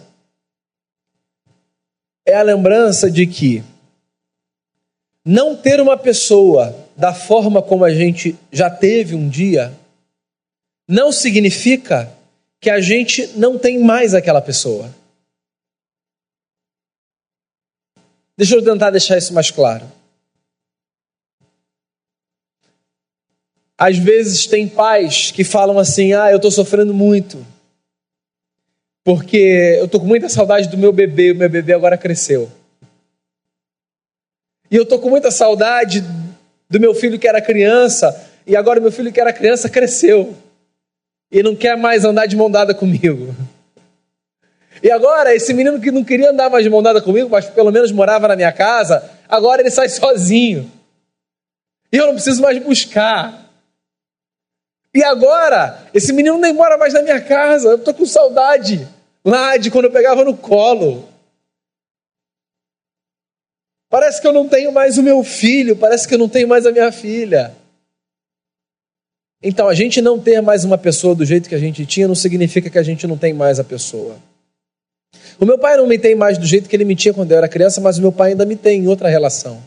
é 2.25 2.35
a 2.35 2.43
lembrança 2.43 3.11
de 3.11 3.27
que 3.27 3.63
não 5.25 5.57
ter 5.57 5.81
uma 5.81 5.97
pessoa 5.97 6.75
da 6.97 7.13
forma 7.13 7.63
como 7.63 7.85
a 7.85 7.93
gente 7.93 8.37
já 8.51 8.71
teve 8.71 9.15
um 9.15 9.29
dia 9.29 9.73
não 10.89 11.11
significa 11.11 12.13
que 12.61 12.71
a 12.71 12.81
gente 12.81 13.27
não 13.37 13.59
tem 13.59 13.79
mais 13.79 14.15
aquela 14.15 14.41
pessoa. 14.41 14.95
Deixa 18.37 18.55
eu 18.55 18.63
tentar 18.63 18.91
deixar 18.91 19.17
isso 19.17 19.33
mais 19.33 19.51
claro. 19.51 19.91
Às 23.79 23.99
vezes 23.99 24.47
tem 24.47 24.67
pais 24.69 25.31
que 25.31 25.45
falam 25.45 25.79
assim: 25.79 26.13
ah, 26.13 26.31
eu 26.31 26.37
estou 26.37 26.51
sofrendo 26.51 26.95
muito, 26.95 27.45
porque 29.05 29.77
eu 29.79 29.85
estou 29.85 30.01
com 30.01 30.07
muita 30.07 30.29
saudade 30.29 30.69
do 30.69 30.79
meu 30.79 30.93
bebê, 30.93 31.33
o 31.33 31.37
meu 31.37 31.49
bebê 31.49 31.75
agora 31.75 31.99
cresceu. 31.99 32.51
E 34.71 34.77
eu 34.77 34.83
estou 34.83 34.99
com 34.99 35.11
muita 35.11 35.31
saudade 35.31 36.03
do 36.69 36.81
meu 36.81 36.95
filho 36.95 37.19
que 37.19 37.29
era 37.29 37.41
criança, 37.41 38.29
e 38.47 38.57
agora 38.57 38.81
meu 38.81 38.91
filho 38.91 39.13
que 39.13 39.21
era 39.21 39.33
criança 39.33 39.69
cresceu 39.69 40.35
e 41.31 41.43
não 41.43 41.55
quer 41.55 41.77
mais 41.77 42.05
andar 42.05 42.27
de 42.27 42.37
mão 42.37 42.51
dada 42.51 42.75
comigo. 42.75 43.35
E 44.83 44.91
agora, 44.91 45.35
esse 45.35 45.53
menino 45.55 45.81
que 45.81 45.91
não 45.91 46.05
queria 46.05 46.31
andar 46.31 46.51
mais 46.51 46.65
de 46.65 46.71
mão 46.71 46.83
dada 46.83 47.01
comigo, 47.01 47.31
mas 47.31 47.47
pelo 47.47 47.73
menos 47.73 47.91
morava 47.91 48.29
na 48.29 48.37
minha 48.37 48.53
casa, 48.53 49.11
agora 49.29 49.63
ele 49.63 49.71
sai 49.71 49.89
sozinho. 49.89 50.71
E 51.93 51.97
eu 51.97 52.07
não 52.07 52.15
preciso 52.15 52.43
mais 52.43 52.59
buscar. 52.63 53.46
E 54.97 55.05
agora, 55.05 55.87
esse 55.93 56.11
menino 56.11 56.39
nem 56.39 56.55
mora 56.55 56.79
mais 56.79 56.95
na 56.95 57.03
minha 57.03 57.21
casa, 57.21 57.69
eu 57.69 57.77
estou 57.77 57.93
com 57.93 58.07
saudade 58.07 58.89
lá 59.23 59.59
de 59.59 59.71
quando 59.71 59.85
eu 59.85 59.91
pegava 59.91 60.25
no 60.25 60.35
colo. 60.35 61.07
Parece 63.91 64.23
que 64.23 64.27
eu 64.27 64.33
não 64.33 64.49
tenho 64.49 64.73
mais 64.73 64.97
o 64.97 65.03
meu 65.03 65.23
filho, 65.23 65.77
parece 65.77 66.09
que 66.09 66.15
eu 66.15 66.19
não 66.19 66.31
tenho 66.31 66.49
mais 66.49 66.65
a 66.65 66.73
minha 66.73 66.91
filha. 66.91 67.55
Então, 69.43 69.69
a 69.69 69.75
gente 69.75 70.01
não 70.01 70.19
ter 70.19 70.41
mais 70.41 70.65
uma 70.65 70.79
pessoa 70.79 71.15
do 71.15 71.27
jeito 71.27 71.47
que 71.47 71.55
a 71.55 71.59
gente 71.59 71.85
tinha 71.85 72.09
não 72.09 72.15
significa 72.15 72.71
que 72.71 72.79
a 72.79 72.83
gente 72.83 73.07
não 73.07 73.19
tem 73.19 73.35
mais 73.35 73.61
a 73.61 73.65
pessoa. 73.65 74.17
O 75.39 75.45
meu 75.45 75.59
pai 75.59 75.77
não 75.77 75.87
me 75.87 75.99
tem 75.99 76.15
mais 76.15 76.39
do 76.39 76.47
jeito 76.47 76.71
que 76.71 76.75
ele 76.75 76.87
me 76.87 76.97
tinha 76.97 77.13
quando 77.13 77.31
eu 77.33 77.37
era 77.37 77.49
criança, 77.49 77.83
mas 77.83 77.99
o 77.99 78.01
meu 78.01 78.13
pai 78.13 78.31
ainda 78.31 78.47
me 78.47 78.57
tem 78.57 78.85
em 78.85 78.89
outra 78.89 79.11
relação. 79.11 79.63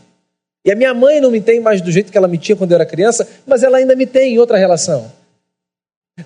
E 0.64 0.72
a 0.72 0.74
minha 0.74 0.92
mãe 0.92 1.20
não 1.20 1.30
me 1.30 1.40
tem 1.40 1.60
mais 1.60 1.80
do 1.80 1.92
jeito 1.92 2.10
que 2.10 2.18
ela 2.18 2.26
me 2.26 2.36
tinha 2.36 2.56
quando 2.56 2.72
eu 2.72 2.74
era 2.74 2.84
criança, 2.84 3.28
mas 3.46 3.62
ela 3.62 3.78
ainda 3.78 3.94
me 3.94 4.06
tem 4.06 4.34
em 4.34 4.38
outra 4.40 4.58
relação. 4.58 5.19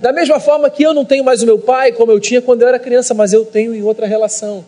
Da 0.00 0.12
mesma 0.12 0.40
forma 0.40 0.70
que 0.70 0.83
eu 0.83 0.94
não 0.94 1.04
tenho 1.04 1.24
mais 1.24 1.42
o 1.42 1.46
meu 1.46 1.59
pai 1.59 1.92
como 1.92 2.12
eu 2.12 2.20
tinha 2.20 2.42
quando 2.42 2.62
eu 2.62 2.68
era 2.68 2.78
criança, 2.78 3.14
mas 3.14 3.33
eu 3.33 3.44
tenho 3.44 3.74
em 3.74 3.83
outra 3.83 4.07
relação. 4.07 4.64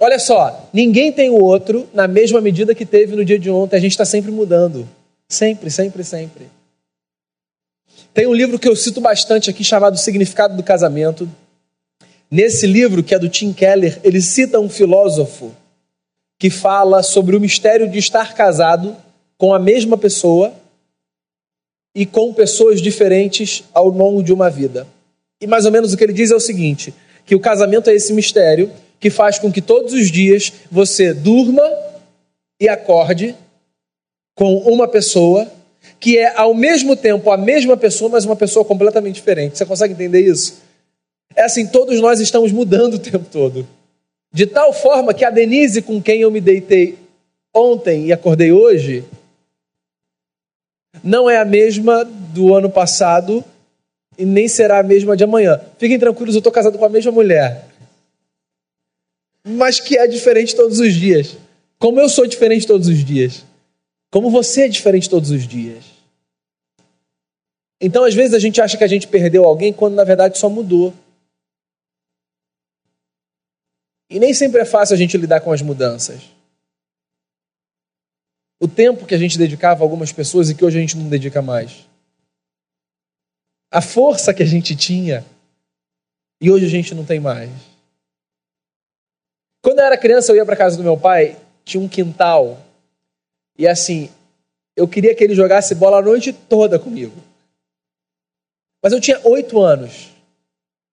Olha 0.00 0.18
só, 0.18 0.68
ninguém 0.72 1.12
tem 1.12 1.30
o 1.30 1.42
outro 1.42 1.88
na 1.94 2.08
mesma 2.08 2.40
medida 2.40 2.74
que 2.74 2.84
teve 2.84 3.14
no 3.14 3.24
dia 3.24 3.38
de 3.38 3.50
ontem. 3.50 3.76
A 3.76 3.80
gente 3.80 3.92
está 3.92 4.04
sempre 4.04 4.30
mudando. 4.30 4.88
Sempre, 5.28 5.70
sempre, 5.70 6.04
sempre. 6.04 6.48
Tem 8.12 8.26
um 8.26 8.34
livro 8.34 8.58
que 8.58 8.68
eu 8.68 8.76
cito 8.76 9.00
bastante 9.00 9.50
aqui 9.50 9.64
chamado 9.64 9.96
Significado 9.96 10.56
do 10.56 10.62
Casamento. 10.62 11.28
Nesse 12.30 12.66
livro, 12.66 13.02
que 13.02 13.14
é 13.14 13.18
do 13.18 13.28
Tim 13.28 13.52
Keller, 13.52 14.00
ele 14.02 14.20
cita 14.20 14.60
um 14.60 14.68
filósofo 14.68 15.52
que 16.38 16.50
fala 16.50 17.02
sobre 17.02 17.36
o 17.36 17.40
mistério 17.40 17.88
de 17.88 17.98
estar 17.98 18.34
casado 18.34 18.96
com 19.38 19.54
a 19.54 19.58
mesma 19.58 19.96
pessoa 19.96 20.52
e 21.94 22.04
com 22.04 22.32
pessoas 22.32 22.80
diferentes 22.80 23.64
ao 23.72 23.88
longo 23.88 24.22
de 24.22 24.32
uma 24.32 24.50
vida. 24.50 24.86
E 25.40 25.46
mais 25.46 25.64
ou 25.64 25.72
menos 25.72 25.92
o 25.92 25.96
que 25.96 26.04
ele 26.04 26.12
diz 26.12 26.30
é 26.30 26.34
o 26.34 26.40
seguinte: 26.40 26.92
que 27.24 27.34
o 27.34 27.40
casamento 27.40 27.88
é 27.88 27.94
esse 27.94 28.12
mistério 28.12 28.70
que 28.98 29.10
faz 29.10 29.38
com 29.38 29.52
que 29.52 29.60
todos 29.60 29.92
os 29.92 30.10
dias 30.10 30.52
você 30.70 31.12
durma 31.12 31.62
e 32.60 32.68
acorde 32.68 33.34
com 34.34 34.56
uma 34.58 34.88
pessoa 34.88 35.46
que 36.00 36.18
é 36.18 36.34
ao 36.36 36.54
mesmo 36.54 36.96
tempo 36.96 37.30
a 37.30 37.36
mesma 37.36 37.76
pessoa, 37.76 38.10
mas 38.10 38.24
uma 38.24 38.36
pessoa 38.36 38.64
completamente 38.64 39.16
diferente. 39.16 39.58
Você 39.58 39.64
consegue 39.64 39.94
entender 39.94 40.20
isso? 40.20 40.62
É 41.36 41.42
assim, 41.42 41.66
todos 41.66 42.00
nós 42.00 42.20
estamos 42.20 42.52
mudando 42.52 42.94
o 42.94 42.98
tempo 42.98 43.26
todo. 43.30 43.66
De 44.32 44.46
tal 44.46 44.72
forma 44.72 45.14
que 45.14 45.24
a 45.24 45.30
Denise 45.30 45.82
com 45.82 46.02
quem 46.02 46.20
eu 46.20 46.30
me 46.30 46.40
deitei 46.40 46.98
ontem 47.54 48.06
e 48.06 48.12
acordei 48.12 48.50
hoje, 48.50 49.04
não 51.02 51.28
é 51.28 51.38
a 51.38 51.44
mesma 51.44 52.04
do 52.04 52.54
ano 52.54 52.70
passado 52.70 53.44
e 54.16 54.24
nem 54.24 54.46
será 54.46 54.78
a 54.78 54.82
mesma 54.82 55.16
de 55.16 55.24
amanhã. 55.24 55.60
Fiquem 55.78 55.98
tranquilos, 55.98 56.34
eu 56.34 56.38
estou 56.38 56.52
casado 56.52 56.78
com 56.78 56.84
a 56.84 56.88
mesma 56.88 57.10
mulher. 57.10 57.66
Mas 59.46 59.80
que 59.80 59.98
é 59.98 60.06
diferente 60.06 60.54
todos 60.54 60.78
os 60.78 60.94
dias. 60.94 61.36
Como 61.78 62.00
eu 62.00 62.08
sou 62.08 62.26
diferente 62.26 62.66
todos 62.66 62.88
os 62.88 63.04
dias. 63.04 63.44
Como 64.10 64.30
você 64.30 64.62
é 64.62 64.68
diferente 64.68 65.10
todos 65.10 65.30
os 65.30 65.46
dias. 65.46 65.84
Então, 67.80 68.04
às 68.04 68.14
vezes, 68.14 68.32
a 68.32 68.38
gente 68.38 68.60
acha 68.60 68.78
que 68.78 68.84
a 68.84 68.88
gente 68.88 69.08
perdeu 69.08 69.44
alguém 69.44 69.72
quando 69.72 69.94
na 69.94 70.04
verdade 70.04 70.38
só 70.38 70.48
mudou. 70.48 70.94
E 74.08 74.18
nem 74.18 74.32
sempre 74.32 74.60
é 74.60 74.64
fácil 74.64 74.94
a 74.94 74.96
gente 74.96 75.18
lidar 75.18 75.40
com 75.40 75.52
as 75.52 75.60
mudanças 75.60 76.33
o 78.60 78.68
tempo 78.68 79.06
que 79.06 79.14
a 79.14 79.18
gente 79.18 79.38
dedicava 79.38 79.82
a 79.82 79.84
algumas 79.84 80.12
pessoas 80.12 80.48
e 80.48 80.54
que 80.54 80.64
hoje 80.64 80.78
a 80.78 80.80
gente 80.80 80.96
não 80.96 81.08
dedica 81.08 81.42
mais. 81.42 81.86
A 83.70 83.80
força 83.80 84.32
que 84.32 84.42
a 84.42 84.46
gente 84.46 84.76
tinha 84.76 85.24
e 86.40 86.50
hoje 86.50 86.66
a 86.66 86.68
gente 86.68 86.94
não 86.94 87.04
tem 87.04 87.20
mais. 87.20 87.50
Quando 89.62 89.78
eu 89.78 89.84
era 89.84 89.96
criança, 89.96 90.30
eu 90.30 90.36
ia 90.36 90.44
para 90.44 90.56
casa 90.56 90.76
do 90.76 90.82
meu 90.82 90.96
pai, 90.96 91.36
tinha 91.64 91.82
um 91.82 91.88
quintal. 91.88 92.60
E 93.58 93.66
assim, 93.66 94.10
eu 94.76 94.86
queria 94.86 95.14
que 95.14 95.24
ele 95.24 95.34
jogasse 95.34 95.74
bola 95.74 95.98
a 95.98 96.02
noite 96.02 96.32
toda 96.32 96.78
comigo. 96.78 97.16
Mas 98.82 98.92
eu 98.92 99.00
tinha 99.00 99.18
oito 99.24 99.60
anos. 99.60 100.10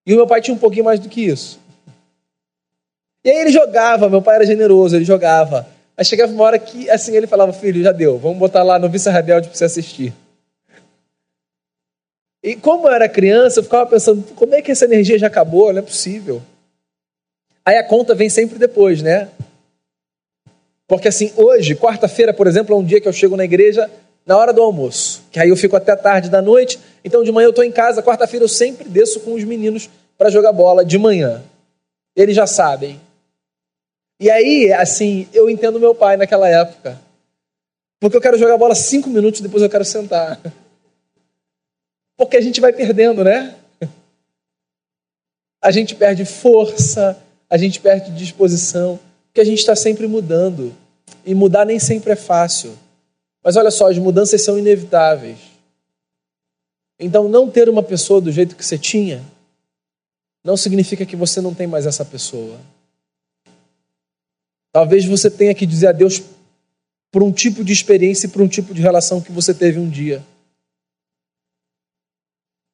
E 0.05 0.13
o 0.13 0.15
meu 0.15 0.25
pai 0.25 0.41
tinha 0.41 0.55
um 0.55 0.59
pouquinho 0.59 0.85
mais 0.85 0.99
do 0.99 1.09
que 1.09 1.21
isso. 1.21 1.59
E 3.23 3.29
aí 3.29 3.37
ele 3.37 3.51
jogava, 3.51 4.09
meu 4.09 4.21
pai 4.21 4.35
era 4.35 4.45
generoso, 4.45 4.95
ele 4.95 5.05
jogava. 5.05 5.67
Aí 6.01 6.05
chegava 6.05 6.33
uma 6.33 6.43
hora 6.45 6.57
que, 6.57 6.89
assim, 6.89 7.15
ele 7.15 7.27
falava, 7.27 7.53
filho, 7.53 7.83
já 7.83 7.91
deu, 7.91 8.17
vamos 8.17 8.39
botar 8.39 8.63
lá 8.63 8.79
no 8.79 8.89
Vista 8.89 9.11
Rebelde 9.11 9.49
para 9.49 9.55
você 9.55 9.65
assistir. 9.65 10.11
E 12.41 12.55
como 12.55 12.87
eu 12.87 12.91
era 12.91 13.07
criança, 13.07 13.59
eu 13.59 13.63
ficava 13.63 13.87
pensando, 13.87 14.23
como 14.33 14.55
é 14.55 14.63
que 14.63 14.71
essa 14.71 14.85
energia 14.85 15.19
já 15.19 15.27
acabou? 15.27 15.71
Não 15.71 15.77
é 15.77 15.83
possível. 15.83 16.41
Aí 17.63 17.77
a 17.77 17.83
conta 17.83 18.15
vem 18.15 18.29
sempre 18.29 18.57
depois, 18.57 19.03
né? 19.03 19.29
Porque 20.87 21.07
assim, 21.07 21.31
hoje, 21.37 21.75
quarta-feira, 21.75 22.33
por 22.33 22.47
exemplo, 22.47 22.75
é 22.75 22.79
um 22.79 22.83
dia 22.83 22.99
que 22.99 23.07
eu 23.07 23.13
chego 23.13 23.37
na 23.37 23.45
igreja 23.45 23.87
na 24.25 24.35
hora 24.35 24.51
do 24.51 24.63
almoço, 24.63 25.21
que 25.31 25.39
aí 25.39 25.49
eu 25.49 25.55
fico 25.55 25.75
até 25.75 25.95
tarde 25.95 26.31
da 26.31 26.41
noite, 26.41 26.79
então 27.05 27.23
de 27.23 27.31
manhã 27.31 27.45
eu 27.45 27.51
estou 27.51 27.63
em 27.63 27.71
casa, 27.71 28.01
quarta-feira 28.01 28.43
eu 28.43 28.49
sempre 28.49 28.89
desço 28.89 29.19
com 29.19 29.35
os 29.35 29.43
meninos 29.43 29.87
para 30.17 30.31
jogar 30.31 30.51
bola 30.51 30.83
de 30.83 30.97
manhã. 30.97 31.43
Eles 32.15 32.35
já 32.35 32.47
sabem. 32.47 32.99
E 34.21 34.29
aí, 34.29 34.71
assim, 34.71 35.27
eu 35.33 35.49
entendo 35.49 35.79
meu 35.79 35.95
pai 35.95 36.15
naquela 36.15 36.47
época. 36.47 37.01
Porque 37.99 38.15
eu 38.15 38.21
quero 38.21 38.37
jogar 38.37 38.55
bola 38.55 38.75
cinco 38.75 39.09
minutos, 39.09 39.41
depois 39.41 39.63
eu 39.63 39.69
quero 39.69 39.83
sentar. 39.83 40.39
Porque 42.15 42.37
a 42.37 42.41
gente 42.41 42.61
vai 42.61 42.71
perdendo, 42.71 43.23
né? 43.23 43.55
A 45.59 45.71
gente 45.71 45.95
perde 45.95 46.23
força, 46.23 47.19
a 47.49 47.57
gente 47.57 47.79
perde 47.79 48.11
disposição, 48.11 48.99
porque 49.27 49.41
a 49.41 49.43
gente 49.43 49.59
está 49.59 49.75
sempre 49.75 50.07
mudando. 50.07 50.75
E 51.23 51.35
mudar 51.35 51.65
nem 51.65 51.77
sempre 51.77 52.13
é 52.13 52.15
fácil. 52.15 52.75
Mas 53.43 53.55
olha 53.55 53.69
só, 53.69 53.89
as 53.89 53.97
mudanças 53.97 54.41
são 54.43 54.57
inevitáveis. 54.57 55.37
Então, 56.99 57.27
não 57.27 57.49
ter 57.49 57.69
uma 57.69 57.83
pessoa 57.83 58.19
do 58.19 58.31
jeito 58.31 58.55
que 58.55 58.65
você 58.65 58.77
tinha, 58.77 59.23
não 60.43 60.57
significa 60.57 61.05
que 61.05 61.15
você 61.15 61.41
não 61.41 61.53
tem 61.53 61.67
mais 61.67 61.85
essa 61.85 62.03
pessoa. 62.03 62.57
Talvez 64.71 65.05
você 65.05 65.29
tenha 65.29 65.53
que 65.53 65.65
dizer 65.65 65.87
adeus 65.87 66.21
por 67.11 67.21
um 67.21 67.31
tipo 67.31 67.63
de 67.63 67.73
experiência 67.73 68.27
e 68.27 68.29
por 68.29 68.41
um 68.41 68.47
tipo 68.47 68.73
de 68.73 68.81
relação 68.81 69.21
que 69.21 69.31
você 69.31 69.53
teve 69.53 69.79
um 69.79 69.89
dia. 69.89 70.23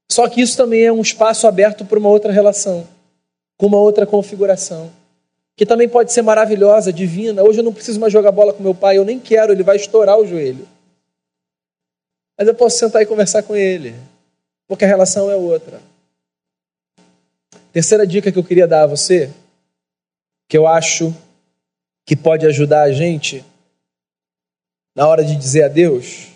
Só 0.10 0.30
que 0.30 0.42
isso 0.42 0.56
também 0.56 0.84
é 0.84 0.92
um 0.92 1.02
espaço 1.02 1.48
aberto 1.48 1.84
para 1.86 2.00
uma 2.00 2.10
outra 2.10 2.32
relação, 2.32 2.88
com 3.58 3.66
uma 3.66 3.80
outra 3.80 4.06
configuração, 4.06 4.92
que 5.56 5.66
também 5.66 5.90
pode 5.90 6.14
ser 6.14 6.22
maravilhosa, 6.22 6.94
divina. 6.94 7.44
Hoje 7.44 7.60
eu 7.60 7.64
não 7.64 7.74
preciso 7.74 8.00
mais 8.00 8.14
jogar 8.14 8.32
bola 8.32 8.54
com 8.54 8.64
meu 8.64 8.76
pai, 8.76 8.98
eu 8.98 9.06
nem 9.06 9.20
quero, 9.20 9.52
ele 9.52 9.64
vai 9.64 9.76
estourar 9.76 10.18
o 10.18 10.26
joelho. 10.26 10.68
Mas 12.38 12.48
eu 12.48 12.54
posso 12.54 12.78
sentar 12.78 13.02
e 13.02 13.06
conversar 13.06 13.42
com 13.44 13.56
ele, 13.56 13.96
porque 14.68 14.86
a 14.86 14.88
relação 14.88 15.30
é 15.32 15.36
outra. 15.36 15.82
Terceira 17.74 18.06
dica 18.08 18.32
que 18.32 18.40
eu 18.40 18.44
queria 18.44 18.68
dar 18.68 18.84
a 18.84 18.88
você, 18.88 19.32
que 20.48 20.58
eu 20.58 20.68
acho 20.68 21.14
que 22.08 22.16
pode 22.16 22.46
ajudar 22.46 22.84
a 22.84 22.92
gente 22.94 23.44
na 24.96 25.06
hora 25.06 25.26
de 25.26 25.36
dizer 25.36 25.66
adeus? 25.66 26.30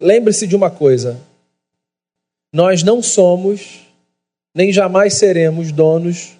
Lembre-se 0.00 0.46
de 0.46 0.56
uma 0.56 0.70
coisa: 0.70 1.20
nós 2.50 2.82
não 2.82 3.02
somos, 3.02 3.86
nem 4.54 4.72
jamais 4.72 5.14
seremos 5.14 5.70
donos 5.70 6.32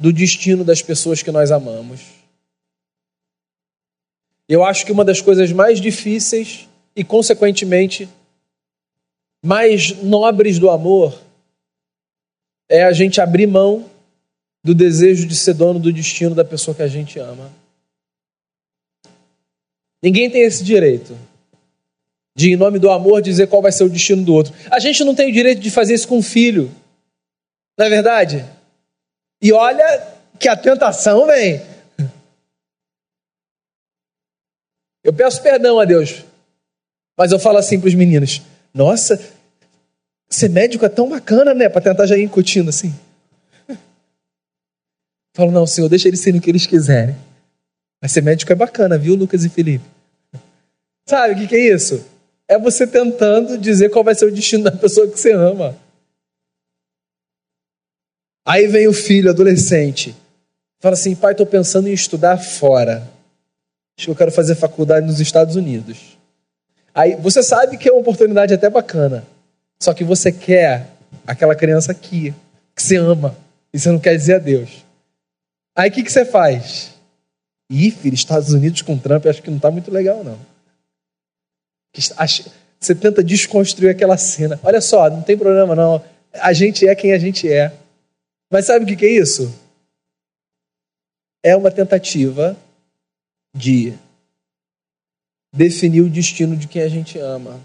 do 0.00 0.12
destino 0.12 0.64
das 0.64 0.82
pessoas 0.82 1.22
que 1.22 1.30
nós 1.30 1.52
amamos. 1.52 2.00
Eu 4.48 4.64
acho 4.64 4.84
que 4.84 4.90
uma 4.90 5.04
das 5.04 5.20
coisas 5.20 5.52
mais 5.52 5.80
difíceis 5.80 6.68
e, 6.96 7.04
consequentemente, 7.04 8.08
mais 9.44 9.92
nobres 10.02 10.58
do 10.58 10.68
amor 10.68 11.16
é 12.68 12.82
a 12.82 12.92
gente 12.92 13.20
abrir 13.20 13.46
mão 13.46 13.88
do 14.62 14.74
desejo 14.74 15.26
de 15.26 15.34
ser 15.34 15.54
dono 15.54 15.78
do 15.78 15.92
destino 15.92 16.34
da 16.34 16.44
pessoa 16.44 16.74
que 16.74 16.82
a 16.82 16.88
gente 16.88 17.18
ama. 17.18 17.50
Ninguém 20.02 20.30
tem 20.30 20.42
esse 20.42 20.62
direito 20.64 21.16
de, 22.36 22.52
em 22.52 22.56
nome 22.56 22.78
do 22.78 22.90
amor, 22.90 23.20
dizer 23.20 23.48
qual 23.48 23.62
vai 23.62 23.72
ser 23.72 23.84
o 23.84 23.90
destino 23.90 24.24
do 24.24 24.32
outro. 24.32 24.54
A 24.70 24.78
gente 24.78 25.04
não 25.04 25.14
tem 25.14 25.28
o 25.28 25.32
direito 25.32 25.60
de 25.60 25.70
fazer 25.70 25.94
isso 25.94 26.08
com 26.08 26.18
um 26.18 26.22
filho. 26.22 26.70
Não 27.78 27.86
é 27.86 27.90
verdade? 27.90 28.44
E 29.42 29.52
olha 29.52 30.06
que 30.38 30.48
a 30.48 30.56
tentação 30.56 31.26
vem. 31.26 31.60
Eu 35.02 35.12
peço 35.12 35.42
perdão 35.42 35.78
a 35.78 35.84
Deus. 35.84 36.24
Mas 37.16 37.32
eu 37.32 37.38
falo 37.38 37.58
assim 37.58 37.78
para 37.78 37.88
os 37.88 37.94
meninos: 37.94 38.42
Nossa, 38.72 39.20
ser 40.28 40.48
médico 40.48 40.84
é 40.84 40.88
tão 40.88 41.08
bacana, 41.08 41.52
né? 41.52 41.68
Para 41.68 41.82
tentar 41.82 42.06
já 42.06 42.16
ir 42.16 42.24
incutindo 42.24 42.70
assim. 42.70 42.94
Falo, 45.34 45.50
não, 45.50 45.66
Senhor, 45.66 45.88
deixa 45.88 46.08
eles 46.08 46.20
serem 46.20 46.40
o 46.40 46.42
que 46.42 46.50
eles 46.50 46.66
quiserem. 46.66 47.16
Mas 48.02 48.12
ser 48.12 48.22
médico 48.22 48.52
é 48.52 48.54
bacana, 48.54 48.98
viu, 48.98 49.14
Lucas 49.14 49.44
e 49.44 49.48
Felipe? 49.48 49.84
Sabe 51.06 51.34
o 51.34 51.36
que, 51.36 51.46
que 51.46 51.56
é 51.56 51.74
isso? 51.74 52.04
É 52.48 52.58
você 52.58 52.86
tentando 52.86 53.56
dizer 53.56 53.90
qual 53.90 54.02
vai 54.02 54.14
ser 54.14 54.24
o 54.24 54.32
destino 54.32 54.64
da 54.64 54.72
pessoa 54.72 55.06
que 55.06 55.18
você 55.18 55.32
ama. 55.32 55.76
Aí 58.44 58.66
vem 58.66 58.88
o 58.88 58.92
filho, 58.92 59.30
adolescente, 59.30 60.16
fala 60.80 60.94
assim: 60.94 61.14
pai, 61.14 61.32
estou 61.32 61.46
pensando 61.46 61.88
em 61.88 61.92
estudar 61.92 62.38
fora. 62.38 63.08
Acho 63.96 64.06
que 64.06 64.10
eu 64.10 64.16
quero 64.16 64.32
fazer 64.32 64.54
faculdade 64.56 65.06
nos 65.06 65.20
Estados 65.20 65.54
Unidos. 65.54 66.18
Aí 66.92 67.14
você 67.14 67.42
sabe 67.42 67.76
que 67.76 67.88
é 67.88 67.92
uma 67.92 68.00
oportunidade 68.00 68.52
até 68.52 68.68
bacana. 68.68 69.24
Só 69.80 69.94
que 69.94 70.02
você 70.02 70.32
quer 70.32 70.88
aquela 71.26 71.54
criança 71.54 71.92
aqui, 71.92 72.34
que 72.74 72.82
você 72.82 72.96
ama, 72.96 73.36
e 73.72 73.78
você 73.78 73.90
não 73.90 73.98
quer 73.98 74.16
dizer 74.16 74.34
adeus. 74.34 74.84
Aí 75.80 75.88
o 75.88 75.92
que, 75.94 76.02
que 76.02 76.12
você 76.12 76.26
faz? 76.26 76.92
Ih, 77.70 77.90
filho, 77.90 78.14
Estados 78.14 78.52
Unidos 78.52 78.82
com 78.82 78.98
Trump, 78.98 79.24
acho 79.24 79.42
que 79.42 79.48
não 79.48 79.56
está 79.56 79.70
muito 79.70 79.90
legal, 79.90 80.22
não. 80.22 80.38
Você 82.78 82.94
tenta 82.94 83.24
desconstruir 83.24 83.88
aquela 83.88 84.18
cena. 84.18 84.60
Olha 84.62 84.82
só, 84.82 85.08
não 85.08 85.22
tem 85.22 85.38
problema, 85.38 85.74
não. 85.74 86.04
A 86.34 86.52
gente 86.52 86.86
é 86.86 86.94
quem 86.94 87.14
a 87.14 87.18
gente 87.18 87.50
é. 87.50 87.74
Mas 88.50 88.66
sabe 88.66 88.84
o 88.84 88.88
que, 88.88 88.94
que 88.94 89.06
é 89.06 89.10
isso? 89.22 89.58
É 91.42 91.56
uma 91.56 91.70
tentativa 91.70 92.54
de 93.56 93.94
definir 95.50 96.02
o 96.02 96.10
destino 96.10 96.58
de 96.58 96.68
quem 96.68 96.82
a 96.82 96.88
gente 96.88 97.18
ama. 97.18 97.58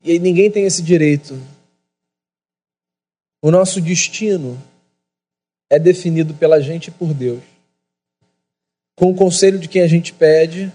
E 0.00 0.12
aí 0.12 0.20
ninguém 0.20 0.48
tem 0.48 0.64
esse 0.64 0.80
direito. 0.80 1.34
O 3.42 3.50
nosso 3.50 3.80
destino 3.80 4.62
é 5.74 5.78
definido 5.78 6.34
pela 6.34 6.60
gente 6.60 6.86
e 6.86 6.92
por 6.92 7.12
Deus. 7.12 7.42
Com 8.94 9.10
o 9.10 9.16
conselho 9.16 9.58
de 9.58 9.66
quem 9.66 9.82
a 9.82 9.88
gente 9.88 10.12
pede, 10.12 10.72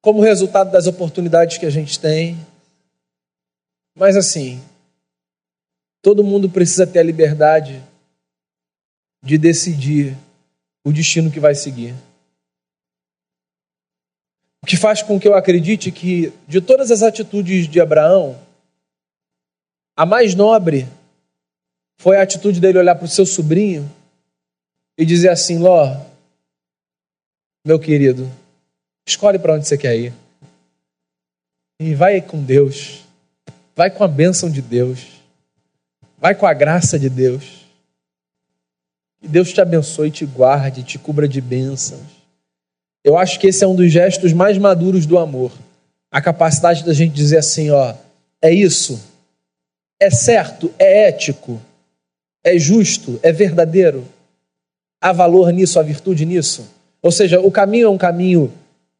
como 0.00 0.22
resultado 0.22 0.72
das 0.72 0.86
oportunidades 0.86 1.58
que 1.58 1.66
a 1.66 1.70
gente 1.70 2.00
tem. 2.00 2.38
Mas 3.94 4.16
assim, 4.16 4.58
todo 6.00 6.24
mundo 6.24 6.48
precisa 6.48 6.86
ter 6.86 7.00
a 7.00 7.02
liberdade 7.04 7.84
de 9.22 9.36
decidir 9.36 10.16
o 10.82 10.90
destino 10.90 11.30
que 11.30 11.38
vai 11.38 11.54
seguir. 11.54 11.94
O 14.62 14.66
que 14.66 14.78
faz 14.78 15.02
com 15.02 15.20
que 15.20 15.28
eu 15.28 15.34
acredite 15.34 15.92
que, 15.92 16.32
de 16.48 16.62
todas 16.62 16.90
as 16.90 17.02
atitudes 17.02 17.68
de 17.68 17.82
Abraão, 17.82 18.40
a 19.94 20.06
mais 20.06 20.34
nobre 20.34 20.88
foi 22.00 22.16
a 22.16 22.22
atitude 22.22 22.60
dele 22.60 22.78
olhar 22.78 22.94
para 22.94 23.04
o 23.04 23.08
seu 23.08 23.26
sobrinho 23.26 23.88
e 24.96 25.04
dizer 25.04 25.28
assim: 25.28 25.58
Ló, 25.58 26.00
meu 27.62 27.78
querido, 27.78 28.30
escolhe 29.06 29.38
para 29.38 29.52
onde 29.52 29.68
você 29.68 29.76
quer 29.76 29.94
ir. 29.98 30.14
E 31.78 31.94
vai 31.94 32.22
com 32.22 32.42
Deus, 32.42 33.04
vai 33.76 33.90
com 33.90 34.02
a 34.02 34.08
bênção 34.08 34.50
de 34.50 34.62
Deus, 34.62 35.08
vai 36.16 36.34
com 36.34 36.46
a 36.46 36.54
graça 36.54 36.98
de 36.98 37.10
Deus. 37.10 37.66
Que 39.20 39.28
Deus 39.28 39.52
te 39.52 39.60
abençoe, 39.60 40.10
te 40.10 40.24
guarde, 40.24 40.82
te 40.82 40.98
cubra 40.98 41.28
de 41.28 41.42
bênçãos. 41.42 42.00
Eu 43.04 43.18
acho 43.18 43.38
que 43.38 43.48
esse 43.48 43.62
é 43.62 43.66
um 43.66 43.76
dos 43.76 43.92
gestos 43.92 44.32
mais 44.32 44.56
maduros 44.56 45.04
do 45.04 45.18
amor. 45.18 45.52
A 46.10 46.22
capacidade 46.22 46.82
da 46.82 46.94
gente 46.94 47.12
dizer 47.12 47.36
assim, 47.36 47.68
ó, 47.68 47.94
é 48.40 48.50
isso, 48.50 48.98
é 50.00 50.08
certo, 50.08 50.72
é 50.78 51.08
ético, 51.08 51.60
é 52.42 52.58
justo, 52.58 53.18
é 53.22 53.32
verdadeiro. 53.32 54.06
Há 55.00 55.12
valor 55.12 55.52
nisso, 55.52 55.78
há 55.78 55.82
virtude 55.82 56.24
nisso. 56.24 56.68
Ou 57.02 57.10
seja, 57.10 57.40
o 57.40 57.50
caminho 57.50 57.86
é 57.86 57.90
um 57.90 57.98
caminho, 57.98 58.52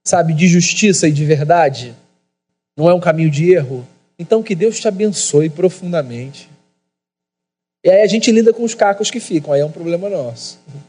sabe, 0.04 0.32
de 0.32 0.46
justiça 0.48 1.06
e 1.08 1.12
de 1.12 1.24
verdade. 1.24 1.94
Não 2.76 2.88
é 2.88 2.94
um 2.94 3.00
caminho 3.00 3.30
de 3.30 3.52
erro. 3.52 3.86
Então 4.18 4.42
que 4.42 4.54
Deus 4.54 4.80
te 4.80 4.88
abençoe 4.88 5.50
profundamente. 5.50 6.48
E 7.84 7.90
aí 7.90 8.02
a 8.02 8.06
gente 8.06 8.30
lida 8.30 8.52
com 8.52 8.62
os 8.62 8.74
cacos 8.74 9.10
que 9.10 9.20
ficam, 9.20 9.52
aí 9.52 9.60
é 9.60 9.64
um 9.64 9.72
problema 9.72 10.08
nosso. 10.08 10.58
O 10.68 10.80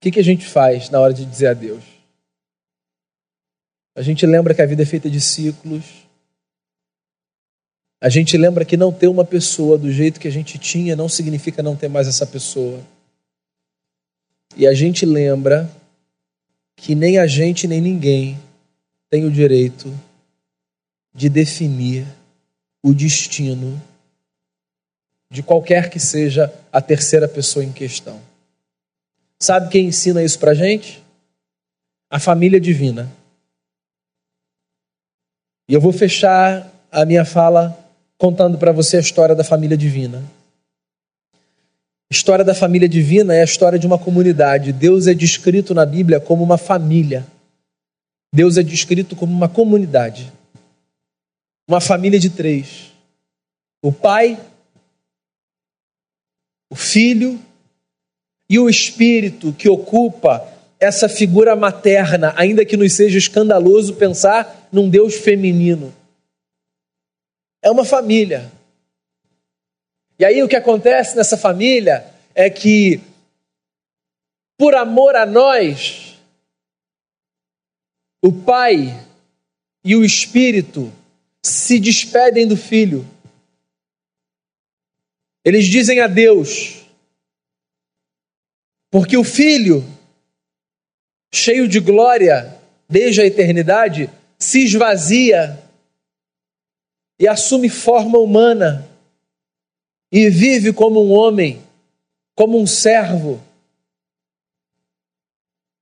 que, 0.00 0.10
que 0.10 0.20
a 0.20 0.24
gente 0.24 0.46
faz 0.46 0.90
na 0.90 1.00
hora 1.00 1.14
de 1.14 1.24
dizer 1.24 1.46
adeus? 1.46 1.82
A 3.96 4.02
gente 4.02 4.26
lembra 4.26 4.52
que 4.52 4.60
a 4.60 4.66
vida 4.66 4.82
é 4.82 4.86
feita 4.86 5.08
de 5.08 5.20
ciclos. 5.20 6.03
A 8.04 8.10
gente 8.10 8.36
lembra 8.36 8.66
que 8.66 8.76
não 8.76 8.92
ter 8.92 9.08
uma 9.08 9.24
pessoa 9.24 9.78
do 9.78 9.90
jeito 9.90 10.20
que 10.20 10.28
a 10.28 10.30
gente 10.30 10.58
tinha 10.58 10.94
não 10.94 11.08
significa 11.08 11.62
não 11.62 11.74
ter 11.74 11.88
mais 11.88 12.06
essa 12.06 12.26
pessoa. 12.26 12.78
E 14.54 14.66
a 14.66 14.74
gente 14.74 15.06
lembra 15.06 15.70
que 16.76 16.94
nem 16.94 17.16
a 17.16 17.26
gente 17.26 17.66
nem 17.66 17.80
ninguém 17.80 18.38
tem 19.08 19.24
o 19.24 19.30
direito 19.30 19.90
de 21.14 21.30
definir 21.30 22.06
o 22.82 22.92
destino 22.92 23.82
de 25.30 25.42
qualquer 25.42 25.88
que 25.88 25.98
seja 25.98 26.52
a 26.70 26.82
terceira 26.82 27.26
pessoa 27.26 27.64
em 27.64 27.72
questão. 27.72 28.20
Sabe 29.38 29.70
quem 29.70 29.86
ensina 29.86 30.22
isso 30.22 30.38
para 30.38 30.52
gente? 30.52 31.02
A 32.10 32.20
família 32.20 32.60
divina. 32.60 33.10
E 35.66 35.72
eu 35.72 35.80
vou 35.80 35.90
fechar 35.90 36.70
a 36.92 37.06
minha 37.06 37.24
fala 37.24 37.80
contando 38.24 38.56
para 38.56 38.72
você 38.72 38.96
a 38.96 39.00
história 39.00 39.34
da 39.34 39.44
família 39.44 39.76
divina. 39.76 40.22
A 42.10 42.14
história 42.14 42.42
da 42.42 42.54
família 42.54 42.88
divina 42.88 43.34
é 43.34 43.42
a 43.42 43.44
história 43.44 43.78
de 43.78 43.86
uma 43.86 43.98
comunidade. 43.98 44.72
Deus 44.72 45.06
é 45.06 45.12
descrito 45.12 45.74
na 45.74 45.84
Bíblia 45.84 46.18
como 46.18 46.42
uma 46.42 46.56
família. 46.56 47.26
Deus 48.34 48.56
é 48.56 48.62
descrito 48.62 49.14
como 49.14 49.30
uma 49.30 49.48
comunidade 49.48 50.32
uma 51.68 51.80
família 51.80 52.18
de 52.18 52.30
três: 52.30 52.92
o 53.82 53.92
pai, 53.92 54.38
o 56.70 56.76
filho 56.76 57.38
e 58.48 58.58
o 58.58 58.70
espírito 58.70 59.52
que 59.52 59.68
ocupa 59.68 60.46
essa 60.80 61.10
figura 61.10 61.54
materna, 61.54 62.32
ainda 62.36 62.64
que 62.64 62.76
nos 62.76 62.94
seja 62.94 63.18
escandaloso 63.18 63.94
pensar 63.94 64.68
num 64.72 64.88
Deus 64.88 65.14
feminino. 65.14 65.92
É 67.64 67.70
uma 67.70 67.84
família. 67.86 68.52
E 70.18 70.24
aí 70.24 70.42
o 70.42 70.48
que 70.48 70.54
acontece 70.54 71.16
nessa 71.16 71.38
família 71.38 72.04
é 72.34 72.50
que, 72.50 73.00
por 74.58 74.74
amor 74.74 75.16
a 75.16 75.24
nós, 75.24 76.20
o 78.22 78.30
pai 78.30 79.02
e 79.82 79.96
o 79.96 80.04
espírito 80.04 80.92
se 81.42 81.80
despedem 81.80 82.46
do 82.46 82.54
filho. 82.54 83.08
Eles 85.42 85.64
dizem 85.64 86.00
adeus. 86.00 86.84
Porque 88.90 89.16
o 89.16 89.24
filho, 89.24 89.82
cheio 91.34 91.66
de 91.66 91.80
glória 91.80 92.60
desde 92.86 93.22
a 93.22 93.26
eternidade, 93.26 94.10
se 94.38 94.64
esvazia 94.64 95.63
e 97.18 97.28
assume 97.28 97.68
forma 97.68 98.18
humana 98.18 98.88
e 100.10 100.28
vive 100.30 100.72
como 100.72 101.04
um 101.04 101.12
homem, 101.12 101.62
como 102.34 102.60
um 102.60 102.66
servo. 102.66 103.42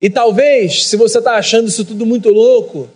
E 0.01 0.11
talvez, 0.11 0.87
se 0.87 0.97
você 0.97 1.19
está 1.19 1.37
achando 1.37 1.69
isso 1.69 1.85
tudo 1.85 2.05
muito 2.05 2.29
louco, 2.29 2.89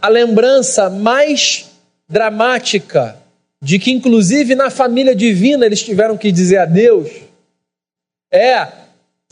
a 0.00 0.08
lembrança 0.08 0.90
mais 0.90 1.70
dramática 2.08 3.16
de 3.62 3.78
que, 3.78 3.90
inclusive, 3.90 4.54
na 4.54 4.70
família 4.70 5.14
divina 5.14 5.66
eles 5.66 5.82
tiveram 5.82 6.16
que 6.16 6.32
dizer 6.32 6.58
adeus 6.58 7.10
é 8.32 8.66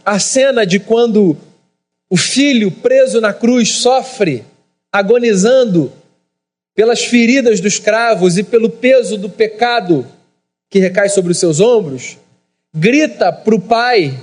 a 0.04 0.18
cena 0.18 0.66
de 0.66 0.78
quando 0.78 1.36
o 2.10 2.16
filho 2.16 2.70
preso 2.70 3.20
na 3.20 3.32
cruz 3.32 3.70
sofre, 3.70 4.44
agonizando 4.92 5.92
pelas 6.78 7.04
feridas 7.04 7.60
dos 7.60 7.80
cravos 7.80 8.38
e 8.38 8.44
pelo 8.44 8.70
peso 8.70 9.18
do 9.18 9.28
pecado 9.28 10.06
que 10.70 10.78
recai 10.78 11.08
sobre 11.08 11.32
os 11.32 11.38
seus 11.38 11.58
ombros, 11.58 12.16
grita 12.72 13.32
para 13.32 13.56
o 13.56 13.60
pai 13.60 14.16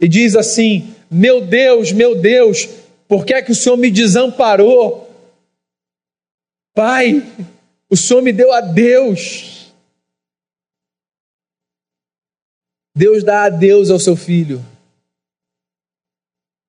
e 0.00 0.08
diz 0.08 0.34
assim: 0.34 0.92
Meu 1.08 1.40
Deus, 1.46 1.92
meu 1.92 2.20
Deus, 2.20 2.66
por 3.06 3.24
que 3.24 3.32
é 3.32 3.40
que 3.40 3.52
o 3.52 3.54
Senhor 3.54 3.76
me 3.76 3.92
desamparou? 3.92 5.08
Pai, 6.74 7.22
o 7.88 7.96
Senhor 7.96 8.22
me 8.22 8.32
deu 8.32 8.52
a 8.52 8.60
Deus. 8.60 9.72
Deus 12.92 13.22
dá 13.22 13.44
adeus 13.44 13.88
ao 13.88 14.00
seu 14.00 14.16
filho 14.16 14.60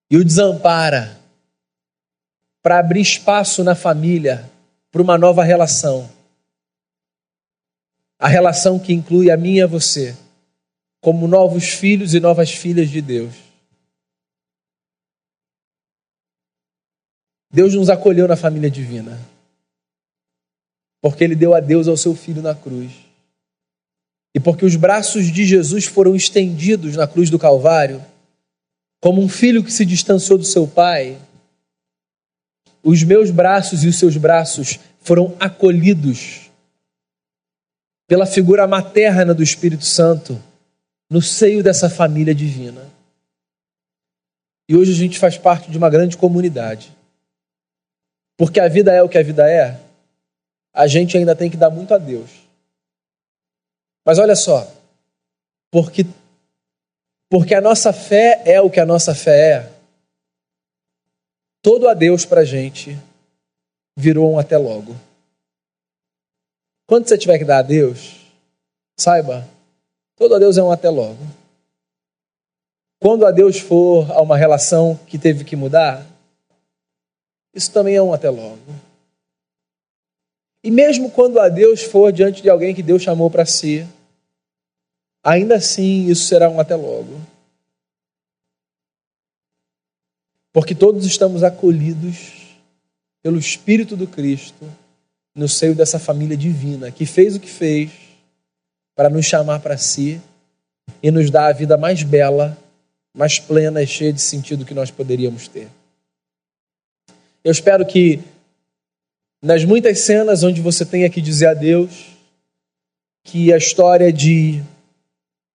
e 0.08 0.18
o 0.18 0.24
desampara 0.24 1.20
para 2.62 2.78
abrir 2.78 3.02
espaço 3.02 3.64
na 3.64 3.74
família 3.74 4.53
para 4.94 5.02
uma 5.02 5.18
nova 5.18 5.44
relação. 5.44 6.08
A 8.20 8.28
relação 8.28 8.78
que 8.78 8.94
inclui 8.94 9.32
a 9.32 9.36
mim 9.36 9.56
e 9.56 9.62
a 9.64 9.66
você, 9.66 10.16
como 11.02 11.28
novos 11.28 11.70
filhos 11.70 12.14
e 12.14 12.20
novas 12.20 12.52
filhas 12.52 12.92
de 12.92 13.02
Deus. 13.02 13.34
Deus 17.52 17.74
nos 17.74 17.90
acolheu 17.90 18.28
na 18.28 18.36
família 18.36 18.70
divina, 18.70 19.20
porque 21.02 21.24
Ele 21.24 21.36
deu 21.36 21.56
a 21.56 21.60
Deus 21.60 21.88
ao 21.88 21.98
seu 21.98 22.14
filho 22.16 22.44
na 22.44 22.54
cruz. 22.54 22.92
E 24.36 24.40
porque 24.40 24.64
os 24.64 24.76
braços 24.76 25.32
de 25.32 25.44
Jesus 25.44 25.86
foram 25.86 26.16
estendidos 26.16 26.96
na 26.96 27.08
cruz 27.08 27.32
do 27.32 27.40
Calvário, 27.40 28.04
como 29.02 29.24
um 29.24 29.28
filho 29.28 29.64
que 29.64 29.74
se 29.74 29.86
distanciou 29.88 30.38
do 30.38 30.46
seu 30.46 30.68
pai, 30.68 31.20
os 32.84 33.02
meus 33.04 33.32
braços 33.32 33.84
e 33.84 33.88
os 33.88 33.98
seus 33.98 34.18
braços 34.18 34.80
foram 35.00 35.36
acolhidos 35.40 36.52
pela 38.08 38.26
figura 38.26 38.68
materna 38.68 39.34
do 39.34 39.42
Espírito 39.42 39.86
Santo 39.86 40.42
no 41.10 41.22
seio 41.22 41.64
dessa 41.64 41.90
família 41.90 42.36
divina. 42.36 42.92
E 44.68 44.76
hoje 44.76 44.92
a 44.92 44.96
gente 44.96 45.18
faz 45.18 45.38
parte 45.38 45.72
de 45.72 45.78
uma 45.78 45.90
grande 45.90 46.18
comunidade. 46.18 46.96
Porque 48.38 48.60
a 48.60 48.68
vida 48.68 48.92
é 48.92 49.02
o 49.02 49.10
que 49.10 49.18
a 49.18 49.24
vida 49.24 49.50
é, 49.50 49.80
a 50.74 50.88
gente 50.88 51.18
ainda 51.18 51.36
tem 51.36 51.50
que 51.50 51.58
dar 51.58 51.70
muito 51.70 51.94
a 51.94 51.98
Deus. 51.98 52.30
Mas 54.06 54.20
olha 54.20 54.36
só, 54.36 54.70
porque 55.72 56.06
porque 57.30 57.56
a 57.56 57.62
nossa 57.62 57.92
fé 57.92 58.44
é 58.46 58.62
o 58.62 58.70
que 58.70 58.80
a 58.80 58.86
nossa 58.86 59.16
fé 59.16 59.54
é. 59.54 59.73
Todo 61.64 61.88
adeus 61.88 62.26
para 62.26 62.42
a 62.42 62.46
gente 62.46 63.00
virou 63.96 64.34
um 64.34 64.38
até 64.38 64.58
logo. 64.58 64.94
Quando 66.86 67.08
você 67.08 67.18
tiver 67.18 67.40
que 67.40 67.46
dar 67.46 67.60
adeus, 67.60 68.20
saiba, 69.00 69.48
todo 70.18 70.36
adeus 70.36 70.58
é 70.58 70.62
um 70.62 70.74
até 70.74 70.90
logo. 70.90 71.26
Quando 73.00 73.26
adeus 73.26 73.60
for 73.60 74.12
a 74.12 74.22
uma 74.22 74.36
relação 74.36 75.00
que 75.08 75.18
teve 75.18 75.46
que 75.46 75.56
mudar, 75.56 76.06
isso 77.54 77.72
também 77.72 77.96
é 77.96 78.02
um 78.02 78.14
até 78.14 78.30
logo. 78.30 78.60
E 80.62 80.70
mesmo 80.70 81.10
quando 81.12 81.40
adeus 81.40 81.82
for 81.82 82.12
diante 82.12 82.42
de 82.42 82.50
alguém 82.50 82.76
que 82.76 82.84
Deus 82.84 83.02
chamou 83.02 83.32
para 83.32 83.46
si, 83.46 83.88
ainda 85.24 85.56
assim 85.56 86.08
isso 86.08 86.26
será 86.26 86.50
um 86.50 86.60
até 86.60 86.76
logo. 86.76 87.22
Porque 90.54 90.76
todos 90.76 91.06
estamos 91.06 91.44
acolhidos 91.44 92.56
pelo 93.24 93.40
Espírito 93.40 93.98
do 93.98 94.08
Cristo 94.08 94.72
no 95.36 95.50
seio 95.50 95.74
dessa 95.74 95.98
família 95.98 96.38
divina, 96.38 96.92
que 96.92 97.06
fez 97.08 97.36
o 97.36 97.40
que 97.40 97.50
fez 97.50 97.90
para 98.96 99.10
nos 99.10 99.26
chamar 99.26 99.60
para 99.60 99.78
si 99.78 100.22
e 101.02 101.10
nos 101.10 101.32
dar 101.32 101.48
a 101.48 101.54
vida 101.54 101.76
mais 101.76 102.04
bela, 102.04 102.56
mais 103.18 103.40
plena 103.40 103.82
e 103.82 103.88
cheia 103.88 104.14
de 104.14 104.22
sentido 104.22 104.64
que 104.64 104.76
nós 104.76 104.92
poderíamos 104.92 105.48
ter. 105.48 105.68
Eu 107.44 107.52
espero 107.52 107.86
que 107.86 108.22
nas 109.42 109.66
muitas 109.66 110.00
cenas 110.02 110.44
onde 110.44 110.62
você 110.62 110.86
tenha 110.86 111.10
que 111.10 111.20
dizer 111.20 111.48
adeus, 111.48 112.14
que 113.24 113.52
a 113.52 113.58
história 113.58 114.14
de 114.14 114.64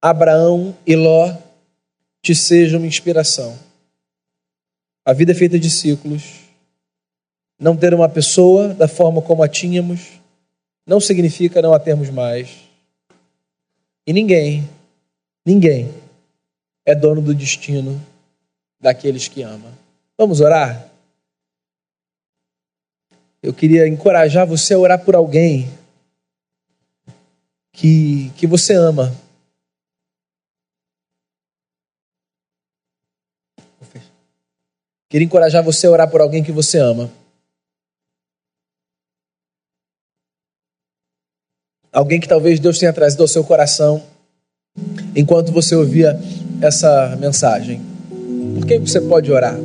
Abraão 0.02 0.76
e 0.86 0.96
Ló 0.96 1.34
te 2.20 2.34
seja 2.34 2.76
uma 2.76 2.86
inspiração. 2.86 3.67
A 5.08 5.14
vida 5.14 5.32
é 5.32 5.34
feita 5.34 5.58
de 5.58 5.70
ciclos. 5.70 6.40
Não 7.58 7.74
ter 7.74 7.94
uma 7.94 8.10
pessoa 8.10 8.74
da 8.74 8.86
forma 8.86 9.22
como 9.22 9.42
a 9.42 9.48
tínhamos 9.48 10.20
não 10.86 11.00
significa 11.00 11.62
não 11.62 11.72
a 11.72 11.80
termos 11.80 12.10
mais. 12.10 12.58
E 14.06 14.12
ninguém, 14.12 14.68
ninguém 15.46 15.94
é 16.84 16.94
dono 16.94 17.22
do 17.22 17.34
destino 17.34 17.98
daqueles 18.78 19.28
que 19.28 19.40
ama. 19.40 19.72
Vamos 20.18 20.42
orar? 20.42 20.90
Eu 23.42 23.54
queria 23.54 23.88
encorajar 23.88 24.46
você 24.46 24.74
a 24.74 24.78
orar 24.78 25.02
por 25.02 25.14
alguém 25.14 25.70
que, 27.72 28.30
que 28.36 28.46
você 28.46 28.74
ama 28.74 29.16
Queria 35.08 35.24
encorajar 35.24 35.64
você 35.64 35.86
a 35.86 35.90
orar 35.90 36.10
por 36.10 36.20
alguém 36.20 36.42
que 36.42 36.52
você 36.52 36.78
ama. 36.78 37.10
Alguém 41.90 42.20
que 42.20 42.28
talvez 42.28 42.60
Deus 42.60 42.78
tenha 42.78 42.92
trazido 42.92 43.22
ao 43.22 43.28
seu 43.28 43.42
coração 43.42 44.02
enquanto 45.16 45.50
você 45.50 45.74
ouvia 45.74 46.20
essa 46.60 47.16
mensagem. 47.18 47.80
Por 48.54 48.66
quem 48.66 48.78
você 48.78 49.00
pode 49.00 49.32
orar? 49.32 49.58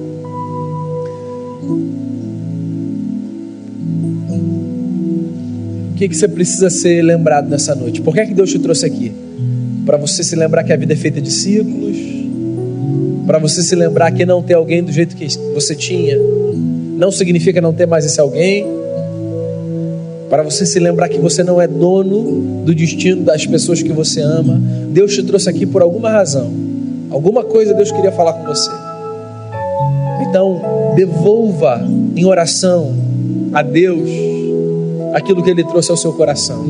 O 5.92 5.96
que, 5.98 6.08
que 6.08 6.16
você 6.16 6.28
precisa 6.28 6.70
ser 6.70 7.02
lembrado 7.02 7.50
nessa 7.50 7.76
noite? 7.76 8.02
Por 8.02 8.14
que, 8.14 8.22
é 8.22 8.26
que 8.26 8.34
Deus 8.34 8.50
te 8.50 8.60
trouxe 8.60 8.86
aqui? 8.86 9.14
Para 9.86 9.98
você 9.98 10.24
se 10.24 10.38
lembrar 10.38 10.64
que 10.64 10.72
a 10.72 10.78
vida 10.78 10.94
é 10.94 10.96
feita 10.96 11.22
de 11.22 11.30
ciclos, 11.30 11.98
para 13.26 13.40
você 13.40 13.64
se 13.64 13.76
lembrar 13.76 14.12
que 14.12 14.26
não 14.26 14.42
ter 14.42 14.54
alguém 14.54 14.84
do 14.84 14.92
jeito 14.92 15.16
que 15.16 15.28
você 15.54 15.76
tinha 15.76 16.18
não 16.98 17.12
significa 17.12 17.60
não 17.60 17.74
ter 17.74 17.86
mais 17.86 18.06
esse 18.06 18.20
alguém. 18.20 18.66
Para 20.30 20.44
você 20.44 20.66
se 20.66 20.80
lembrar 20.80 21.10
que 21.10 21.20
você 21.20 21.44
não 21.44 21.62
é 21.62 21.68
dono 21.68 22.64
do 22.64 22.74
destino 22.74 23.24
das 23.24 23.46
pessoas 23.46 23.82
que 23.82 23.92
você 23.92 24.22
ama. 24.22 24.60
Deus 24.90 25.14
te 25.14 25.24
trouxe 25.24 25.50
aqui 25.50 25.66
por 25.66 25.82
alguma 25.82 26.10
razão. 26.10 26.52
Alguma 27.12 27.44
coisa 27.44 27.74
Deus 27.74 27.92
queria 27.92 28.12
falar 28.12 28.34
com 28.34 28.46
você. 28.46 28.70
Então, 30.28 30.62
devolva 30.96 31.86
em 32.16 32.26
oração 32.26 32.94
a 33.54 33.62
Deus 33.62 34.10
aquilo 35.14 35.44
que 35.44 35.50
Ele 35.50 35.64
trouxe 35.64 35.92
ao 35.92 35.98
seu 35.98 36.14
coração. 36.14 36.64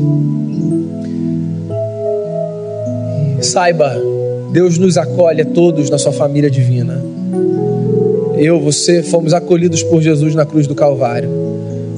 Saiba 3.40 3.94
Deus 4.54 4.78
nos 4.78 4.96
acolhe 4.96 5.42
a 5.42 5.44
todos 5.44 5.90
na 5.90 5.98
sua 5.98 6.12
família 6.12 6.48
divina. 6.48 7.02
Eu, 8.36 8.60
você, 8.60 9.02
fomos 9.02 9.34
acolhidos 9.34 9.82
por 9.82 10.00
Jesus 10.00 10.32
na 10.32 10.46
cruz 10.46 10.68
do 10.68 10.76
Calvário, 10.76 11.28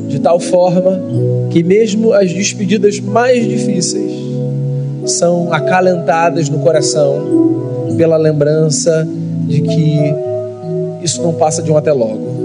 de 0.09 0.19
tal 0.19 0.41
forma 0.41 0.99
que, 1.51 1.63
mesmo 1.63 2.15
as 2.15 2.33
despedidas 2.33 2.99
mais 2.99 3.47
difíceis, 3.47 4.11
são 5.05 5.53
acalentadas 5.53 6.49
no 6.49 6.61
coração 6.61 7.93
pela 7.95 8.17
lembrança 8.17 9.07
de 9.47 9.61
que 9.61 10.15
isso 11.03 11.21
não 11.21 11.35
passa 11.35 11.63
de 11.63 11.71
um 11.71 11.77
até 11.77 11.93
logo. 11.93 12.36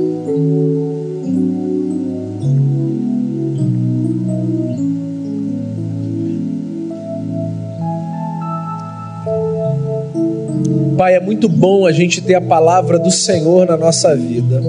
Pai, 11.02 11.16
é 11.16 11.20
muito 11.20 11.50
bom 11.50 11.88
a 11.88 11.92
gente 11.92 12.22
ter 12.22 12.36
a 12.36 12.42
palavra 12.42 13.00
do 13.00 13.10
Senhor 13.10 13.66
na 13.66 13.76
nossa 13.76 14.16
vida, 14.16 14.62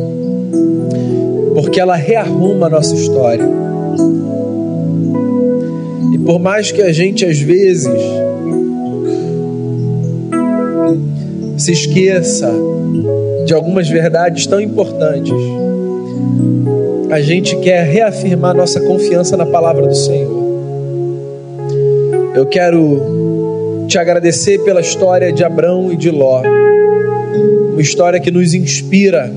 porque 1.54 1.78
ela 1.78 1.94
rearruma 1.94 2.68
a 2.68 2.70
nossa 2.70 2.94
história. 2.94 3.46
E 6.14 6.18
por 6.20 6.40
mais 6.40 6.72
que 6.72 6.80
a 6.80 6.90
gente 6.90 7.26
às 7.26 7.38
vezes 7.38 8.00
se 11.58 11.72
esqueça 11.72 12.50
de 13.44 13.52
algumas 13.52 13.86
verdades 13.90 14.46
tão 14.46 14.58
importantes, 14.58 15.34
a 17.10 17.20
gente 17.20 17.56
quer 17.56 17.84
reafirmar 17.84 18.56
nossa 18.56 18.80
confiança 18.80 19.36
na 19.36 19.44
palavra 19.44 19.86
do 19.86 19.94
Senhor. 19.94 20.42
Eu 22.34 22.46
quero 22.46 23.21
te 23.92 23.98
agradecer 23.98 24.58
pela 24.60 24.80
história 24.80 25.30
de 25.30 25.44
Abrão 25.44 25.92
e 25.92 25.96
de 25.98 26.10
Ló, 26.10 26.40
uma 27.72 27.82
história 27.82 28.18
que 28.18 28.30
nos 28.30 28.54
inspira 28.54 29.30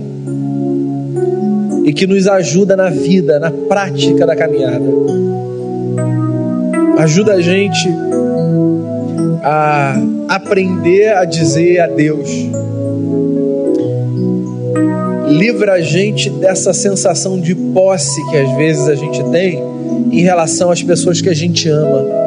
e 1.83 1.91
que 1.91 2.07
nos 2.07 2.25
ajuda 2.25 2.73
na 2.73 2.89
vida, 2.89 3.37
na 3.37 3.51
prática 3.51 4.25
da 4.25 4.33
caminhada. 4.33 4.85
Ajuda 6.99 7.33
a 7.33 7.41
gente 7.41 7.85
a 9.43 10.01
aprender 10.29 11.17
a 11.17 11.25
dizer 11.25 11.81
adeus. 11.81 12.29
Livra 15.27 15.73
a 15.73 15.81
gente 15.81 16.29
dessa 16.29 16.71
sensação 16.71 17.37
de 17.37 17.53
posse 17.53 18.25
que 18.31 18.37
às 18.37 18.55
vezes 18.55 18.87
a 18.87 18.95
gente 18.95 19.21
tem 19.31 19.61
em 20.13 20.21
relação 20.21 20.71
às 20.71 20.81
pessoas 20.81 21.19
que 21.19 21.27
a 21.27 21.35
gente 21.35 21.67
ama 21.67 22.24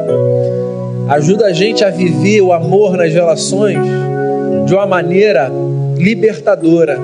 Ajuda 1.08 1.46
a 1.46 1.52
gente 1.52 1.82
a 1.82 1.90
viver 1.90 2.42
o 2.42 2.52
amor 2.52 2.96
nas 2.96 3.12
relações 3.12 3.78
de 4.66 4.74
uma 4.74 4.86
maneira 4.86 5.50
libertadora 5.96 6.98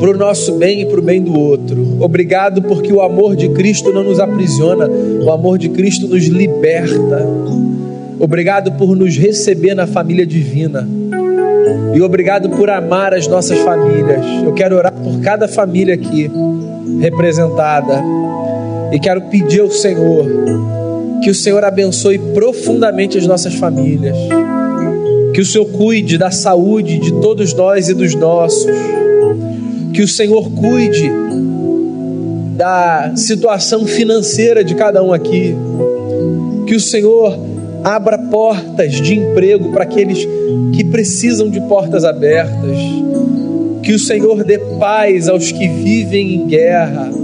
para 0.00 0.10
o 0.10 0.16
nosso 0.16 0.54
bem 0.54 0.80
e 0.80 0.86
para 0.86 0.98
o 0.98 1.02
bem 1.02 1.22
do 1.22 1.38
outro. 1.38 1.98
Obrigado 2.00 2.62
porque 2.62 2.92
o 2.92 3.00
amor 3.00 3.36
de 3.36 3.50
Cristo 3.50 3.92
não 3.92 4.02
nos 4.02 4.18
aprisiona, 4.18 4.88
o 4.88 5.30
amor 5.30 5.56
de 5.56 5.68
Cristo 5.68 6.08
nos 6.08 6.24
liberta. 6.24 7.24
Obrigado 8.18 8.72
por 8.72 8.96
nos 8.96 9.16
receber 9.16 9.74
na 9.74 9.86
família 9.86 10.26
divina. 10.26 10.88
E 11.94 12.02
obrigado 12.02 12.50
por 12.50 12.68
amar 12.70 13.14
as 13.14 13.28
nossas 13.28 13.58
famílias. 13.58 14.24
Eu 14.44 14.52
quero 14.52 14.76
orar 14.76 14.92
por 14.92 15.20
cada 15.20 15.46
família 15.46 15.94
aqui 15.94 16.30
representada. 17.00 18.02
E 18.92 18.98
quero 18.98 19.22
pedir 19.22 19.60
ao 19.60 19.70
Senhor 19.70 20.26
que 21.22 21.30
o 21.30 21.34
Senhor 21.34 21.62
abençoe 21.64 22.18
profundamente 22.18 23.18
as 23.18 23.26
nossas 23.26 23.54
famílias. 23.54 24.16
Que 25.34 25.40
o 25.40 25.44
Senhor 25.44 25.66
cuide 25.66 26.18
da 26.18 26.30
saúde 26.30 26.98
de 26.98 27.12
todos 27.20 27.54
nós 27.54 27.88
e 27.88 27.94
dos 27.94 28.14
nossos. 28.14 28.66
Que 29.92 30.02
o 30.02 30.08
Senhor 30.08 30.50
cuide 30.50 31.10
da 32.56 33.12
situação 33.16 33.86
financeira 33.86 34.64
de 34.64 34.74
cada 34.74 35.02
um 35.02 35.12
aqui. 35.12 35.54
Que 36.66 36.74
o 36.74 36.80
Senhor 36.80 37.38
abra 37.84 38.18
portas 38.18 38.92
de 38.92 39.14
emprego 39.14 39.72
para 39.72 39.84
aqueles 39.84 40.26
que 40.74 40.84
precisam 40.84 41.48
de 41.48 41.60
portas 41.62 42.04
abertas. 42.04 42.76
Que 43.82 43.92
o 43.92 43.98
Senhor 43.98 44.44
dê 44.44 44.58
paz 44.58 45.28
aos 45.28 45.52
que 45.52 45.68
vivem 45.68 46.34
em 46.34 46.46
guerra. 46.46 47.19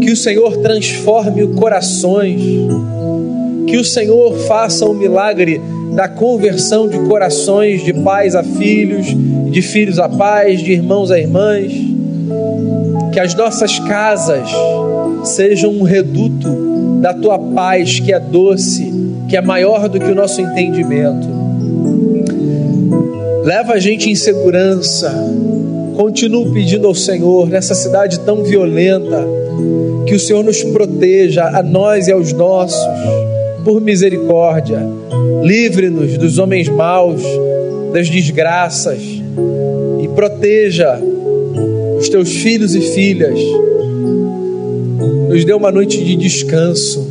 Que 0.00 0.10
o 0.10 0.16
Senhor 0.16 0.56
transforme 0.58 1.46
corações. 1.48 2.40
Que 3.66 3.76
o 3.76 3.84
Senhor 3.84 4.36
faça 4.46 4.84
o 4.86 4.90
um 4.90 4.94
milagre 4.94 5.60
da 5.94 6.08
conversão 6.08 6.88
de 6.88 6.98
corações 7.00 7.84
de 7.84 7.92
pais 7.92 8.34
a 8.34 8.42
filhos, 8.42 9.06
de 9.50 9.62
filhos 9.62 9.98
a 9.98 10.08
pais, 10.08 10.62
de 10.62 10.72
irmãos 10.72 11.10
a 11.10 11.18
irmãs. 11.18 11.72
Que 13.12 13.20
as 13.20 13.34
nossas 13.34 13.78
casas 13.80 14.48
sejam 15.24 15.72
um 15.72 15.82
reduto 15.82 17.00
da 17.00 17.12
tua 17.12 17.38
paz 17.38 18.00
que 18.00 18.12
é 18.12 18.20
doce, 18.20 18.92
que 19.28 19.36
é 19.36 19.40
maior 19.40 19.88
do 19.88 19.98
que 19.98 20.10
o 20.10 20.14
nosso 20.14 20.40
entendimento 20.40 21.40
leva 23.44 23.74
a 23.74 23.78
gente 23.78 24.10
em 24.10 24.14
segurança. 24.14 25.12
Continuo 26.00 26.50
pedindo 26.50 26.86
ao 26.86 26.94
Senhor, 26.94 27.46
nessa 27.46 27.74
cidade 27.74 28.20
tão 28.20 28.42
violenta, 28.42 29.22
que 30.06 30.14
o 30.14 30.18
Senhor 30.18 30.42
nos 30.42 30.62
proteja, 30.62 31.44
a 31.44 31.62
nós 31.62 32.08
e 32.08 32.12
aos 32.12 32.32
nossos, 32.32 32.80
por 33.66 33.82
misericórdia. 33.82 34.80
Livre-nos 35.42 36.16
dos 36.16 36.38
homens 36.38 36.70
maus, 36.70 37.20
das 37.92 38.08
desgraças, 38.08 39.02
e 40.02 40.08
proteja 40.14 40.98
os 41.98 42.08
teus 42.08 42.30
filhos 42.30 42.74
e 42.74 42.80
filhas. 42.80 43.38
Nos 45.28 45.44
dê 45.44 45.52
uma 45.52 45.70
noite 45.70 46.02
de 46.02 46.16
descanso, 46.16 47.06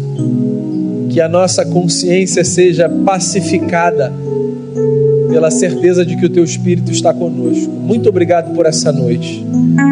que 1.12 1.22
a 1.22 1.30
nossa 1.30 1.64
consciência 1.64 2.44
seja 2.44 2.90
pacificada 2.90 4.12
pela 5.30 5.52
certeza 5.52 6.06
de 6.06 6.16
que 6.16 6.26
o 6.26 6.30
teu 6.30 6.44
Espírito 6.44 6.92
está 6.92 7.14
conosco. 7.14 7.72
Muito 7.72 8.10
obrigado 8.10 8.54
por 8.54 8.66
essa 8.66 8.92
noite. 8.92 9.46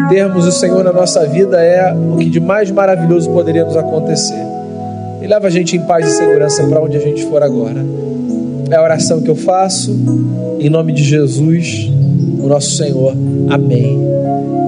Termos 0.10 0.46
o 0.46 0.52
Senhor 0.52 0.84
na 0.84 0.92
nossa 0.92 1.26
vida 1.26 1.62
é 1.62 1.94
o 1.94 2.18
que 2.18 2.30
de 2.30 2.40
mais 2.40 2.72
maravilhoso 2.72 3.30
poderia 3.30 3.64
nos 3.64 3.78
acontecer. 3.78 4.42
E 5.22 5.28
leva 5.28 5.48
a 5.48 5.50
gente 5.50 5.76
em 5.76 5.82
paz 5.82 6.08
e 6.08 6.12
segurança 6.12 6.64
para 6.68 6.82
onde 6.82 6.98
a 6.98 7.00
gente 7.00 7.26
for 7.26 7.44
agora. 7.44 7.86
É 8.70 8.76
a 8.76 8.84
oração 8.84 9.22
que 9.22 9.30
eu 9.30 9.36
faço, 9.36 9.96
em 10.60 10.70
nome 10.70 10.92
de 10.92 11.04
Jesus, 11.04 11.90
o 12.40 12.48
nosso 12.48 12.72
Senhor. 12.72 13.14
Amém. 13.50 13.98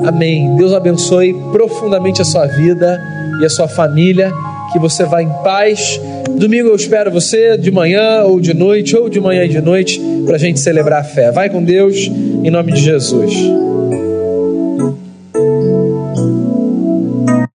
Amém. 0.05 0.55
Deus 0.55 0.73
abençoe 0.73 1.33
profundamente 1.51 2.21
a 2.21 2.25
sua 2.25 2.45
vida 2.45 3.01
e 3.41 3.45
a 3.45 3.49
sua 3.49 3.67
família. 3.67 4.31
Que 4.71 4.79
você 4.79 5.03
vá 5.05 5.21
em 5.21 5.29
paz 5.43 5.99
Domingo 6.39 6.69
eu 6.69 6.75
espero 6.75 7.11
você 7.11 7.57
de 7.57 7.69
manhã 7.69 8.23
ou 8.23 8.39
de 8.39 8.53
noite, 8.53 8.95
ou 8.95 9.09
de 9.09 9.19
manhã 9.19 9.43
e 9.43 9.49
de 9.49 9.59
noite, 9.59 9.99
para 10.25 10.37
a 10.37 10.39
gente 10.39 10.57
celebrar 10.57 11.01
a 11.01 11.03
fé. 11.03 11.31
Vai 11.31 11.49
com 11.49 11.61
Deus, 11.61 11.97
em 11.97 12.49
nome 12.49 12.71
de 12.71 12.79
Jesus. 12.79 13.33